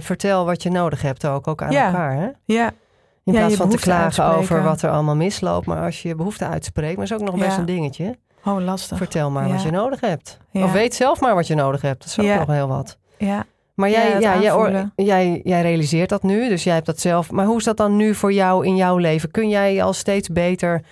vertel 0.00 0.44
wat 0.44 0.62
je 0.62 0.70
nodig 0.70 1.02
hebt 1.02 1.26
ook, 1.26 1.46
ook 1.48 1.62
aan 1.62 1.74
elkaar. 1.74 2.14
Hè? 2.16 2.28
Ja, 2.44 2.72
In 3.24 3.32
plaats 3.32 3.54
van 3.54 3.68
te 3.68 3.76
klagen 3.78 4.24
over 4.24 4.62
wat 4.62 4.82
er 4.82 4.90
allemaal 4.90 5.16
misloopt. 5.16 5.66
Maar 5.66 5.84
als 5.84 6.02
je 6.02 6.08
je 6.08 6.14
behoefte 6.14 6.46
uitspreekt, 6.46 6.96
maar 6.96 7.04
is 7.04 7.12
ook 7.12 7.20
nog 7.20 7.34
best 7.36 7.50
Ja. 7.52 7.58
een 7.58 7.64
dingetje. 7.66 8.18
Oh 8.44 8.64
lastig. 8.64 8.96
Vertel 8.96 9.30
maar 9.30 9.46
Ja. 9.46 9.52
wat 9.52 9.62
je 9.62 9.70
nodig 9.70 10.00
hebt. 10.00 10.38
Ja. 10.50 10.64
Of 10.64 10.72
weet 10.72 10.94
zelf 10.94 11.20
maar 11.20 11.34
wat 11.34 11.46
je 11.46 11.54
nodig 11.54 11.80
hebt. 11.82 11.98
Dat 11.98 12.08
is 12.08 12.18
ook 12.18 12.24
Ja. 12.24 12.38
nog 12.38 12.46
heel 12.46 12.68
wat. 12.68 12.96
Ja. 13.18 13.44
Maar 13.74 13.90
jij, 13.90 14.20
ja, 14.20 14.40
jij, 14.40 14.90
jij, 14.96 15.40
jij 15.44 15.62
realiseert 15.62 16.08
dat 16.08 16.22
nu, 16.22 16.48
dus 16.48 16.64
jij 16.64 16.74
hebt 16.74 16.86
dat 16.86 17.00
zelf. 17.00 17.30
Maar 17.30 17.46
hoe 17.46 17.56
is 17.58 17.64
dat 17.64 17.76
dan 17.76 17.96
nu 17.96 18.14
voor 18.14 18.32
jou 18.32 18.66
in 18.66 18.76
jouw 18.76 18.96
leven? 18.96 19.30
Kun 19.30 19.48
jij 19.48 19.82
al 19.82 19.92
steeds 19.92 20.28
beter 20.28 20.82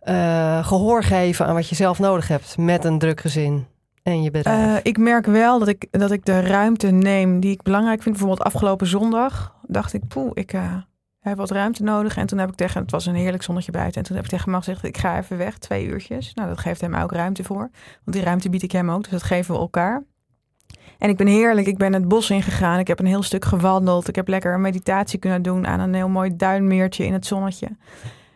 eh, 0.00 0.66
gehoor 0.66 1.02
geven 1.02 1.46
aan 1.46 1.54
wat 1.54 1.68
je 1.68 1.74
zelf 1.74 1.98
nodig 1.98 2.28
hebt 2.28 2.56
met 2.56 2.84
een 2.84 2.98
druk 2.98 3.20
gezin? 3.20 3.66
en 4.02 4.22
je 4.22 4.30
bedrijf? 4.30 4.66
Uh, 4.66 4.76
ik 4.82 4.98
merk 4.98 5.26
wel 5.26 5.58
dat 5.58 5.68
ik, 5.68 5.86
dat 5.90 6.10
ik 6.10 6.24
de 6.24 6.40
ruimte 6.40 6.90
neem 6.90 7.40
die 7.40 7.50
ik 7.50 7.62
belangrijk 7.62 8.02
vind. 8.02 8.16
Bijvoorbeeld 8.16 8.46
afgelopen 8.46 8.86
zondag 8.86 9.54
dacht 9.66 9.92
ik, 9.92 10.08
poeh, 10.08 10.30
ik 10.34 10.52
uh, 10.52 10.74
heb 11.20 11.36
wat 11.36 11.50
ruimte 11.50 11.82
nodig. 11.82 12.16
En 12.16 12.26
toen 12.26 12.38
heb 12.38 12.48
ik 12.48 12.54
tegen, 12.54 12.80
het 12.80 12.90
was 12.90 13.06
een 13.06 13.14
heerlijk 13.14 13.42
zonnetje 13.42 13.72
buiten. 13.72 14.00
En 14.00 14.06
toen 14.06 14.16
heb 14.16 14.24
ik 14.24 14.30
tegen 14.30 14.50
hem 14.50 14.60
gezegd, 14.60 14.84
ik 14.84 14.98
ga 14.98 15.18
even 15.18 15.36
weg, 15.36 15.58
twee 15.58 15.86
uurtjes. 15.86 16.34
Nou, 16.34 16.48
dat 16.48 16.58
geeft 16.58 16.80
hem 16.80 16.94
ook 16.94 17.12
ruimte 17.12 17.44
voor. 17.44 17.70
Want 18.04 18.16
die 18.16 18.22
ruimte 18.22 18.50
bied 18.50 18.62
ik 18.62 18.72
hem 18.72 18.90
ook, 18.90 19.02
dus 19.02 19.12
dat 19.12 19.22
geven 19.22 19.54
we 19.54 19.60
elkaar. 19.60 20.04
En 20.98 21.08
ik 21.08 21.16
ben 21.16 21.26
heerlijk, 21.26 21.66
ik 21.66 21.78
ben 21.78 21.92
het 21.92 22.08
bos 22.08 22.30
ingegaan. 22.30 22.78
Ik 22.78 22.86
heb 22.86 22.98
een 22.98 23.06
heel 23.06 23.22
stuk 23.22 23.44
gewandeld. 23.44 24.08
Ik 24.08 24.16
heb 24.16 24.28
lekker 24.28 24.54
een 24.54 24.60
meditatie 24.60 25.18
kunnen 25.18 25.42
doen 25.42 25.66
aan 25.66 25.80
een 25.80 25.94
heel 25.94 26.08
mooi 26.08 26.36
duinmeertje 26.36 27.04
in 27.04 27.12
het 27.12 27.26
zonnetje. 27.26 27.68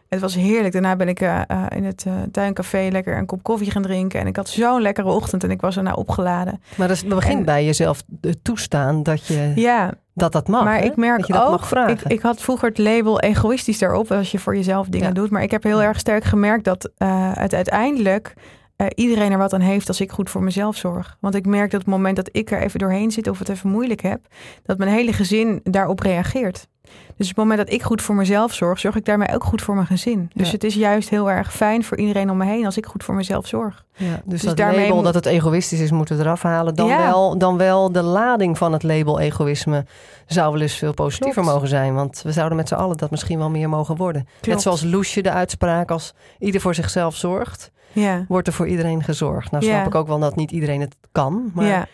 Het 0.09 0.21
was 0.21 0.35
heerlijk. 0.35 0.73
Daarna 0.73 0.97
ben 0.97 1.09
ik 1.09 1.21
uh, 1.21 1.43
in 1.69 1.85
het 1.85 2.05
uh, 2.09 2.15
tuincafé 2.33 2.89
lekker 2.91 3.19
een 3.19 3.27
kop 3.27 3.43
koffie 3.43 3.71
gaan 3.71 3.83
drinken. 3.83 4.21
En 4.21 4.27
ik 4.27 4.37
had 4.37 4.49
zo'n 4.49 4.81
lekkere 4.81 5.09
ochtend 5.09 5.45
en 5.45 5.51
ik 5.51 5.61
was 5.61 5.77
erna 5.77 5.93
opgeladen. 5.93 6.63
Maar 6.77 6.89
het 6.89 7.09
begint 7.09 7.39
en, 7.39 7.45
bij 7.45 7.65
jezelf 7.65 8.03
toestaan 8.43 9.03
dat 9.03 9.27
je 9.27 9.53
ja, 9.55 9.95
dat 10.15 10.33
dat 10.33 10.49
mag. 10.49 10.65
Maar 10.65 10.79
hè? 10.79 10.85
ik 10.85 10.97
merk 10.97 11.19
dat 11.19 11.27
je 11.27 11.33
dat 11.33 11.77
ook. 11.77 11.89
Ik, 11.89 12.03
ik 12.03 12.21
had 12.21 12.41
vroeger 12.41 12.69
het 12.69 12.79
label 12.79 13.21
egoïstisch 13.21 13.79
daarop 13.79 14.13
als 14.13 14.31
je 14.31 14.39
voor 14.39 14.57
jezelf 14.57 14.87
dingen 14.87 15.07
ja. 15.07 15.13
doet. 15.13 15.31
Maar 15.31 15.43
ik 15.43 15.51
heb 15.51 15.63
heel 15.63 15.83
erg 15.83 15.99
sterk 15.99 16.25
gemerkt 16.25 16.65
dat 16.65 16.91
uh, 16.99 17.31
het 17.35 17.55
uiteindelijk 17.55 18.35
uh, 18.77 18.87
iedereen 18.95 19.33
er 19.33 19.39
wat 19.39 19.53
aan 19.53 19.61
heeft 19.61 19.89
als 19.89 20.01
ik 20.01 20.13
goed 20.13 20.31
voor 20.31 20.43
mezelf 20.43 20.77
zorg. 20.77 21.17
Want 21.21 21.35
ik 21.35 21.47
merk 21.47 21.71
dat 21.71 21.81
op 21.81 21.87
het 21.87 21.95
moment 21.95 22.17
dat 22.17 22.29
ik 22.33 22.51
er 22.51 22.63
even 22.63 22.79
doorheen 22.79 23.11
zit 23.11 23.29
of 23.29 23.39
het 23.39 23.49
even 23.49 23.71
moeilijk 23.71 24.01
heb, 24.01 24.27
dat 24.63 24.79
mijn 24.79 24.91
hele 24.91 25.13
gezin 25.13 25.61
daarop 25.63 26.01
reageert. 26.01 26.69
Dus 27.17 27.31
op 27.31 27.37
het 27.37 27.45
moment 27.45 27.59
dat 27.59 27.73
ik 27.73 27.83
goed 27.83 28.03
voor 28.03 28.15
mezelf 28.15 28.55
zorg, 28.55 28.79
zorg 28.79 28.97
ik 28.97 29.05
daarmee 29.05 29.35
ook 29.35 29.45
goed 29.45 29.63
voor 29.63 29.75
mijn 29.75 29.87
gezin. 29.87 30.31
Dus 30.35 30.47
ja. 30.47 30.53
het 30.53 30.65
is 30.65 30.75
juist 30.75 31.09
heel 31.09 31.31
erg 31.31 31.55
fijn 31.55 31.85
voor 31.85 31.99
iedereen 31.99 32.31
om 32.31 32.37
me 32.37 32.45
heen 32.45 32.65
als 32.65 32.77
ik 32.77 32.87
goed 32.87 33.05
voor 33.05 33.15
mezelf 33.15 33.47
zorg. 33.47 33.85
Ja, 33.97 34.07
dus, 34.07 34.21
dus 34.25 34.43
dat 34.43 34.57
daarmee 34.57 34.89
label 34.89 35.03
dat 35.03 35.15
het 35.15 35.27
egoïstisch 35.27 35.81
is, 35.81 35.91
moeten 35.91 36.17
we 36.17 36.23
eraf 36.23 36.43
halen. 36.43 36.75
Dan, 36.75 36.87
ja. 36.87 36.99
wel, 36.99 37.39
dan 37.39 37.57
wel 37.57 37.93
de 37.93 38.03
lading 38.03 38.59
van 38.59 38.73
het 38.73 38.83
label 38.83 39.21
egoïsme 39.21 39.85
zou 40.27 40.53
wel 40.53 40.61
eens 40.61 40.75
veel 40.75 40.95
positiever 40.95 41.43
Klopt. 41.43 41.55
mogen 41.55 41.69
zijn. 41.69 41.95
Want 41.95 42.23
we 42.23 42.33
zouden 42.33 42.57
met 42.57 42.69
z'n 42.69 42.75
allen 42.75 42.97
dat 42.97 43.11
misschien 43.11 43.39
wel 43.39 43.51
meer 43.51 43.69
mogen 43.69 43.97
worden. 43.97 44.23
Klopt. 44.23 44.47
Net 44.47 44.63
zoals 44.63 44.83
Loesje 44.83 45.21
de 45.21 45.31
uitspraak, 45.31 45.91
als 45.91 46.15
ieder 46.39 46.61
voor 46.61 46.75
zichzelf 46.75 47.17
zorgt, 47.17 47.71
ja. 47.93 48.25
wordt 48.29 48.47
er 48.47 48.53
voor 48.53 48.69
iedereen 48.69 49.03
gezorgd. 49.03 49.51
Nou 49.51 49.65
snap 49.65 49.87
ik 49.87 49.95
ook 49.95 50.07
wel 50.07 50.19
dat 50.19 50.37
niet 50.37 50.51
iedereen 50.51 50.81
het 50.81 50.97
kan, 51.13 51.51
maar... 51.55 51.89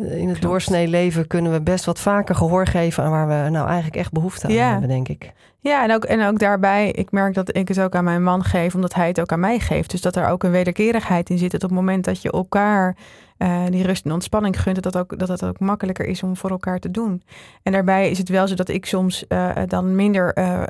In 0.00 0.28
het 0.28 0.42
doorsnee 0.42 0.88
leven 0.88 1.26
kunnen 1.26 1.52
we 1.52 1.60
best 1.60 1.84
wat 1.84 2.00
vaker 2.00 2.34
gehoor 2.34 2.66
geven 2.66 3.04
aan 3.04 3.10
waar 3.10 3.28
we 3.28 3.50
nou 3.50 3.66
eigenlijk 3.66 3.96
echt 3.96 4.12
behoefte 4.12 4.46
aan 4.46 4.52
ja. 4.52 4.70
hebben, 4.70 4.88
denk 4.88 5.08
ik. 5.08 5.32
Ja, 5.58 5.82
en 5.82 5.92
ook, 5.92 6.04
en 6.04 6.26
ook 6.26 6.38
daarbij, 6.38 6.90
ik 6.90 7.12
merk 7.12 7.34
dat 7.34 7.56
ik 7.56 7.68
het 7.68 7.80
ook 7.80 7.94
aan 7.94 8.04
mijn 8.04 8.22
man 8.22 8.44
geef, 8.44 8.74
omdat 8.74 8.94
hij 8.94 9.08
het 9.08 9.20
ook 9.20 9.32
aan 9.32 9.40
mij 9.40 9.58
geeft. 9.58 9.90
Dus 9.90 10.00
dat 10.00 10.16
er 10.16 10.28
ook 10.28 10.42
een 10.42 10.50
wederkerigheid 10.50 11.30
in 11.30 11.38
zit. 11.38 11.50
Dat 11.50 11.62
op 11.62 11.68
het 11.70 11.78
moment 11.78 12.04
dat 12.04 12.22
je 12.22 12.30
elkaar 12.30 12.96
uh, 13.38 13.62
die 13.70 13.86
rust 13.86 14.04
en 14.04 14.12
ontspanning 14.12 14.62
gunt, 14.62 14.82
dat, 14.82 14.96
ook, 14.96 15.18
dat 15.18 15.28
het 15.28 15.44
ook 15.44 15.58
makkelijker 15.58 16.06
is 16.06 16.22
om 16.22 16.36
voor 16.36 16.50
elkaar 16.50 16.78
te 16.78 16.90
doen. 16.90 17.22
En 17.62 17.72
daarbij 17.72 18.10
is 18.10 18.18
het 18.18 18.28
wel 18.28 18.48
zo 18.48 18.54
dat 18.54 18.68
ik 18.68 18.86
soms 18.86 19.24
uh, 19.28 19.50
dan 19.66 19.94
minder 19.94 20.38
uh, 20.38 20.62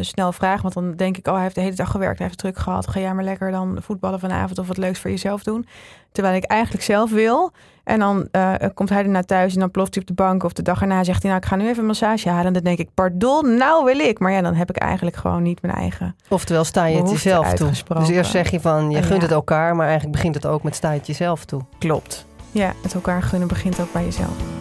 snel 0.00 0.32
vraag. 0.32 0.62
Want 0.62 0.74
dan 0.74 0.94
denk 0.96 1.16
ik, 1.16 1.26
oh, 1.26 1.32
hij 1.32 1.42
heeft 1.42 1.54
de 1.54 1.60
hele 1.60 1.74
dag 1.74 1.90
gewerkt, 1.90 2.18
hij 2.18 2.26
heeft 2.26 2.38
druk 2.38 2.58
gehad. 2.58 2.86
Ga 2.86 3.00
jij 3.00 3.14
maar 3.14 3.24
lekker 3.24 3.50
dan 3.50 3.78
voetballen 3.80 4.20
vanavond 4.20 4.58
of 4.58 4.66
wat 4.66 4.76
leuks 4.76 4.98
voor 4.98 5.10
jezelf 5.10 5.42
doen. 5.42 5.66
Terwijl 6.12 6.36
ik 6.36 6.44
eigenlijk 6.44 6.84
zelf 6.84 7.10
wil. 7.10 7.52
En 7.88 7.98
dan 7.98 8.28
komt 8.74 8.88
hij 8.88 9.02
erna 9.02 9.22
thuis 9.22 9.54
en 9.54 9.60
dan 9.60 9.70
ploft 9.70 9.94
hij 9.94 10.02
op 10.02 10.08
de 10.08 10.14
bank. 10.14 10.42
Of 10.42 10.52
de 10.52 10.62
dag 10.62 10.80
erna 10.80 11.04
zegt 11.04 11.22
hij, 11.22 11.30
nou, 11.30 11.42
ik 11.42 11.48
ga 11.48 11.56
nu 11.56 11.66
even 11.66 11.78
een 11.78 11.86
massage 11.86 12.28
halen. 12.28 12.46
En 12.46 12.52
dan 12.52 12.62
denk 12.62 12.78
ik, 12.78 12.88
pardon, 12.94 13.56
nou 13.56 13.84
wil 13.84 13.98
ik. 13.98 14.18
Maar 14.18 14.32
ja, 14.32 14.40
dan 14.40 14.54
heb 14.54 14.70
ik 14.70 14.76
eigenlijk 14.76 15.16
gewoon 15.16 15.42
niet 15.42 15.62
mijn 15.62 15.74
eigen 15.74 16.16
Oftewel, 16.28 16.64
sta 16.64 16.84
je 16.84 16.96
het 16.96 17.10
jezelf 17.10 17.52
toe. 17.52 17.70
Dus 17.98 18.08
eerst 18.08 18.30
zeg 18.30 18.50
je 18.50 18.60
van, 18.60 18.90
je 18.90 19.02
gunt 19.02 19.22
het 19.22 19.30
elkaar. 19.30 19.76
Maar 19.76 19.86
eigenlijk 19.86 20.16
begint 20.16 20.34
het 20.34 20.46
ook 20.46 20.62
met 20.62 20.74
sta 20.74 20.90
je 20.90 20.98
het 20.98 21.06
jezelf 21.06 21.44
toe. 21.44 21.60
Klopt. 21.78 22.26
Ja, 22.50 22.72
het 22.82 22.94
elkaar 22.94 23.22
gunnen 23.22 23.48
begint 23.48 23.80
ook 23.80 23.92
bij 23.92 24.04
jezelf. 24.04 24.57